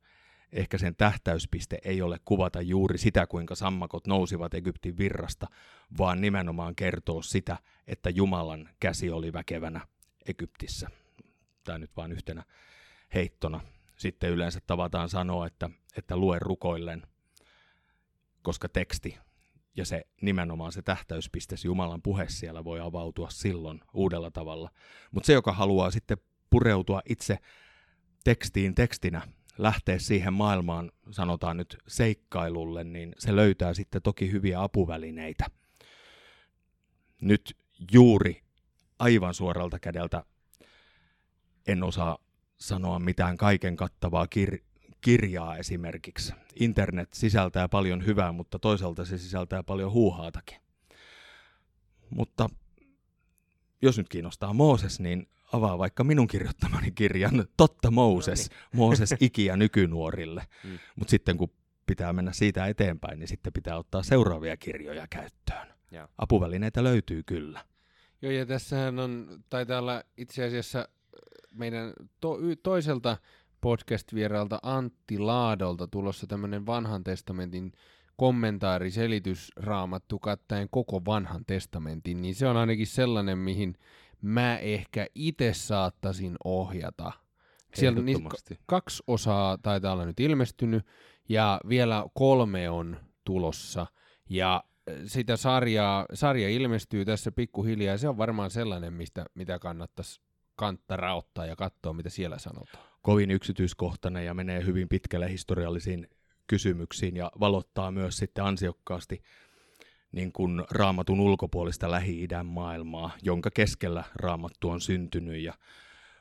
Ehkä 0.52 0.78
sen 0.78 0.96
tähtäyspiste 0.96 1.78
ei 1.84 2.02
ole 2.02 2.20
kuvata 2.24 2.60
juuri 2.60 2.98
sitä, 2.98 3.26
kuinka 3.26 3.54
sammakot 3.54 4.06
nousivat 4.06 4.54
Egyptin 4.54 4.98
virrasta, 4.98 5.46
vaan 5.98 6.20
nimenomaan 6.20 6.74
kertoo 6.74 7.22
sitä, 7.22 7.56
että 7.86 8.10
Jumalan 8.10 8.68
käsi 8.80 9.10
oli 9.10 9.32
väkevänä 9.32 9.80
Egyptissä. 10.26 10.88
Tämä 11.64 11.78
nyt 11.78 11.96
vain 11.96 12.12
yhtenä 12.12 12.44
heittona. 13.14 13.60
Sitten 13.96 14.30
yleensä 14.30 14.60
tavataan 14.66 15.08
sanoa, 15.08 15.46
että, 15.46 15.70
että 15.96 16.16
lue 16.16 16.38
rukoillen, 16.38 17.02
koska 18.42 18.68
teksti 18.68 19.18
ja 19.76 19.84
se 19.84 20.06
nimenomaan 20.20 20.72
se 20.72 20.82
tähtäyspiste, 20.82 21.56
se 21.56 21.68
Jumalan 21.68 22.02
puhe 22.02 22.26
siellä 22.28 22.64
voi 22.64 22.80
avautua 22.80 23.30
silloin 23.30 23.80
uudella 23.92 24.30
tavalla. 24.30 24.70
Mutta 25.10 25.26
se, 25.26 25.32
joka 25.32 25.52
haluaa 25.52 25.90
sitten 25.90 26.18
pureutua 26.50 27.00
itse 27.08 27.38
tekstiin 28.24 28.74
tekstinä, 28.74 29.22
lähteä 29.58 29.98
siihen 29.98 30.32
maailmaan, 30.32 30.92
sanotaan 31.10 31.56
nyt 31.56 31.78
seikkailulle, 31.88 32.84
niin 32.84 33.12
se 33.18 33.36
löytää 33.36 33.74
sitten 33.74 34.02
toki 34.02 34.32
hyviä 34.32 34.62
apuvälineitä. 34.62 35.46
Nyt 37.20 37.56
juuri 37.92 38.42
aivan 38.98 39.34
suoralta 39.34 39.78
kädeltä 39.78 40.24
en 41.66 41.82
osaa 41.82 42.18
sanoa 42.58 42.98
mitään 42.98 43.36
kaiken 43.36 43.76
kattavaa 43.76 44.26
kir- 44.36 44.64
kirjaa 45.00 45.56
esimerkiksi. 45.56 46.32
Internet 46.60 47.12
sisältää 47.12 47.68
paljon 47.68 48.06
hyvää, 48.06 48.32
mutta 48.32 48.58
toisaalta 48.58 49.04
se 49.04 49.18
sisältää 49.18 49.62
paljon 49.62 49.92
huuhaatakin. 49.92 50.60
Mutta 52.10 52.48
jos 53.82 53.98
nyt 53.98 54.08
kiinnostaa 54.08 54.52
Mooses, 54.52 55.00
niin 55.00 55.28
avaa 55.52 55.78
vaikka 55.78 56.04
minun 56.04 56.26
kirjoittamani 56.26 56.90
kirjan 56.90 57.46
Totta 57.56 57.90
Mooses, 57.90 58.50
no 58.50 58.56
niin. 58.56 58.76
Mooses 58.76 59.14
ikiä 59.20 59.56
nykynuorille. 59.56 60.46
Mm. 60.64 60.78
Mutta 60.96 61.10
sitten 61.10 61.36
kun 61.36 61.50
pitää 61.86 62.12
mennä 62.12 62.32
siitä 62.32 62.66
eteenpäin, 62.66 63.18
niin 63.18 63.28
sitten 63.28 63.52
pitää 63.52 63.78
ottaa 63.78 64.02
seuraavia 64.02 64.56
kirjoja 64.56 65.06
käyttöön. 65.10 65.68
Ja. 65.90 66.08
Apuvälineitä 66.18 66.84
löytyy 66.84 67.22
kyllä. 67.22 67.64
Joo, 68.22 68.32
ja 68.32 68.46
tässähän 68.46 68.98
on, 68.98 69.42
taitaa 69.50 69.78
olla 69.78 70.02
itse 70.16 70.44
asiassa 70.44 70.88
meidän 71.54 71.92
to, 72.20 72.38
toiselta 72.62 73.16
podcast-vieraalta 73.60 74.58
Antti 74.62 75.18
Laadolta 75.18 75.88
tulossa 75.88 76.26
tämmöinen 76.26 76.66
vanhan 76.66 77.04
testamentin 77.04 77.72
kommentaari, 78.16 78.90
selitys 78.90 79.52
raamattu 79.56 80.18
kattaen 80.18 80.68
koko 80.70 81.04
vanhan 81.04 81.44
testamentin, 81.46 82.22
niin 82.22 82.34
se 82.34 82.46
on 82.46 82.56
ainakin 82.56 82.86
sellainen, 82.86 83.38
mihin 83.38 83.78
mä 84.26 84.58
ehkä 84.58 85.06
itse 85.14 85.54
saattaisin 85.54 86.36
ohjata. 86.44 87.12
Siellä 87.74 88.02
niistä 88.02 88.54
kaksi 88.66 89.02
osaa 89.06 89.58
taitaa 89.58 89.92
olla 89.92 90.04
nyt 90.04 90.20
ilmestynyt, 90.20 90.86
ja 91.28 91.60
vielä 91.68 92.04
kolme 92.14 92.70
on 92.70 92.96
tulossa. 93.24 93.86
Ja 94.28 94.64
sitä 95.06 95.36
sarjaa, 95.36 96.06
sarja 96.14 96.48
ilmestyy 96.48 97.04
tässä 97.04 97.32
pikkuhiljaa, 97.32 97.94
ja 97.94 97.98
se 97.98 98.08
on 98.08 98.18
varmaan 98.18 98.50
sellainen, 98.50 98.92
mistä, 98.92 99.24
mitä 99.34 99.58
kannattaisi 99.58 100.20
kantta 100.56 100.96
raottaa 100.96 101.46
ja 101.46 101.56
katsoa, 101.56 101.92
mitä 101.92 102.10
siellä 102.10 102.38
sanotaan. 102.38 102.84
Kovin 103.02 103.30
yksityiskohtainen 103.30 104.24
ja 104.26 104.34
menee 104.34 104.64
hyvin 104.64 104.88
pitkälle 104.88 105.30
historiallisiin 105.30 106.08
kysymyksiin 106.46 107.16
ja 107.16 107.32
valottaa 107.40 107.90
myös 107.90 108.16
sitten 108.16 108.44
ansiokkaasti 108.44 109.22
niin 110.12 110.32
kuin 110.32 110.64
raamatun 110.70 111.20
ulkopuolista 111.20 111.90
Lähi-idän 111.90 112.46
maailmaa, 112.46 113.10
jonka 113.22 113.50
keskellä 113.50 114.04
raamattu 114.14 114.70
on 114.70 114.80
syntynyt 114.80 115.42
ja 115.42 115.54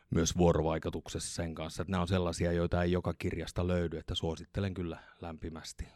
myös 0.09 0.37
vuorovaikutuksessa 0.37 1.35
sen 1.35 1.55
kanssa. 1.55 1.81
Että 1.81 1.91
nämä 1.91 2.01
on 2.01 2.07
sellaisia, 2.07 2.51
joita 2.51 2.83
ei 2.83 2.91
joka 2.91 3.13
kirjasta 3.13 3.67
löydy, 3.67 3.97
että 3.97 4.15
suosittelen 4.15 4.73
kyllä 4.73 4.99
lämpimästi. 5.21 5.87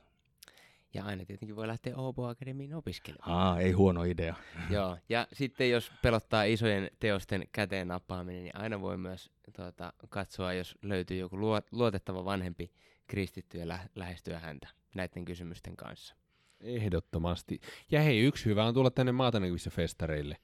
Ja 0.93 1.05
aina 1.05 1.25
tietenkin 1.25 1.55
voi 1.55 1.67
lähteä 1.67 1.95
Obo 1.95 2.27
Academyin 2.27 2.75
opiskelemaan. 2.75 3.31
Aa, 3.31 3.59
ei 3.59 3.71
huono 3.71 4.03
idea. 4.03 4.35
Joo, 4.69 4.97
ja 5.09 5.27
sitten 5.33 5.69
jos 5.69 5.91
pelottaa 6.01 6.43
isojen 6.43 6.91
teosten 6.99 7.47
käteen 7.51 7.87
nappaaminen, 7.87 8.43
niin 8.43 8.57
aina 8.57 8.81
voi 8.81 8.97
myös 8.97 9.31
tuota, 9.55 9.93
katsoa, 10.09 10.53
jos 10.53 10.77
löytyy 10.81 11.17
joku 11.17 11.37
luotettava 11.71 12.25
vanhempi 12.25 12.71
kristitty 13.07 13.57
ja 13.57 13.67
lä- 13.67 13.89
lähestyä 13.95 14.39
häntä 14.39 14.67
näiden 14.95 15.25
kysymysten 15.25 15.75
kanssa. 15.75 16.15
Ehdottomasti. 16.61 17.59
Ja 17.91 18.01
hei, 18.01 18.19
yksi 18.19 18.45
hyvä 18.45 18.65
on 18.65 18.73
tulla 18.73 18.91
tänne 18.91 19.11
maatanäkyvissä 19.11 19.69
festareille. 19.69 20.37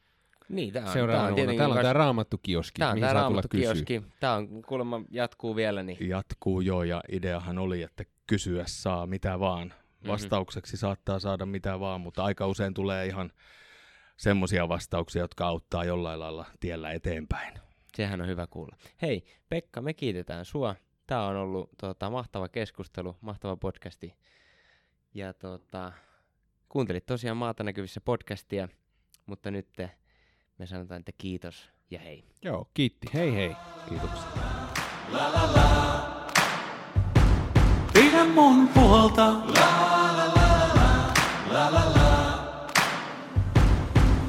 Niin, 0.49 0.74
tämä 0.74 0.86
on, 0.86 0.93
Seuraavana 0.93 1.36
tämä 1.36 1.49
on 1.49 1.57
Täällä 1.57 1.76
on 1.76 1.82
tämä 1.82 1.93
Raamattu-kioski, 1.93 2.80
tämä 2.80 2.91
on 2.91 2.95
mihin 2.95 3.07
tämä 3.09 3.20
saa 3.20 3.30
tulla 3.30 3.41
kioski. 3.51 4.01
Tämä 4.20 4.34
on 4.34 4.61
kuulemma 4.68 5.01
jatkuu 5.11 5.55
vielä. 5.55 5.84
Niin. 5.84 6.09
Jatkuu 6.09 6.61
joo, 6.61 6.84
ja 6.84 7.01
ideahan 7.11 7.57
oli, 7.57 7.82
että 7.82 8.03
kysyä 8.28 8.63
saa 8.68 9.07
mitä 9.07 9.39
vaan. 9.39 9.68
Mhm. 9.68 10.07
Vastaukseksi 10.07 10.74
mm-hmm. 10.74 10.80
saattaa 10.80 11.20
saada 11.20 11.45
mitä 11.45 11.80
vaan, 11.80 12.01
mutta 12.01 12.24
aika 12.24 12.47
usein 12.47 12.74
tulee 12.74 13.05
ihan 13.05 13.32
semmoisia 14.18 14.70
vastauksia, 14.70 15.22
jotka 15.22 15.47
auttaa 15.47 15.86
jollain 15.86 16.20
lailla 16.20 16.45
tiellä 16.59 16.91
eteenpäin. 16.91 17.53
Sehän 17.95 18.22
on 18.22 18.28
hyvä 18.28 18.47
kuulla. 18.47 18.76
Hei, 19.01 19.24
Pekka, 19.49 19.82
me 19.82 19.93
kiitetään 19.93 20.45
sua. 20.45 20.76
Tämä 21.07 21.28
on 21.28 21.36
ollut 21.36 21.70
tota, 21.82 22.09
mahtava 22.09 22.49
keskustelu, 22.49 23.18
mahtava 23.22 23.57
podcasti. 23.57 24.16
Ja 25.16 25.34
tota, 25.34 25.91
kuuntelit 26.70 27.05
tosiaan 27.05 27.38
Maata 27.38 27.63
näkyvissä 27.63 28.01
podcastia, 28.01 28.68
mutta 29.26 29.51
nyt 29.51 29.68
me 30.57 30.66
sanotaan, 30.66 30.99
että 30.99 31.11
kiitos 31.18 31.70
ja 31.91 31.99
hei. 31.99 32.24
Joo, 32.41 32.68
kiitti. 32.74 33.07
Hei 33.13 33.36
hei. 33.36 33.55
Kiitoksia. 33.89 34.28
La, 35.11 35.34
la, 35.34 35.53
la. 35.53 36.28
Pidä 37.93 38.26
mun 38.26 38.68
puolta. 38.68 39.32
La, 39.32 39.43
la, 39.45 40.26
la, 40.36 40.72
la, 40.76 41.13
la, 41.51 41.74
la, 41.74 41.93
la. 41.95 42.68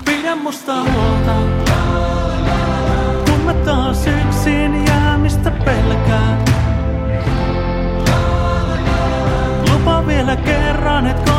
Pidä 0.05 0.37
musta 0.37 0.83
huolta. 0.83 1.41
La, 1.41 1.93
la, 1.93 2.27
la, 2.31 2.47
la. 2.47 3.25
Kun 3.25 3.41
mä 3.41 3.55
taas 3.55 4.07
yksin 4.07 4.87
jäämistä 4.87 5.51
pelkään. 5.51 6.45
La, 8.09 8.23
la, 8.43 8.69
la, 8.69 8.85
la. 8.85 9.75
Lupa 9.75 10.07
vielä 10.07 10.37
kerran. 10.37 10.66
on 10.97 11.07
it 11.07 11.27
gone. 11.27 11.36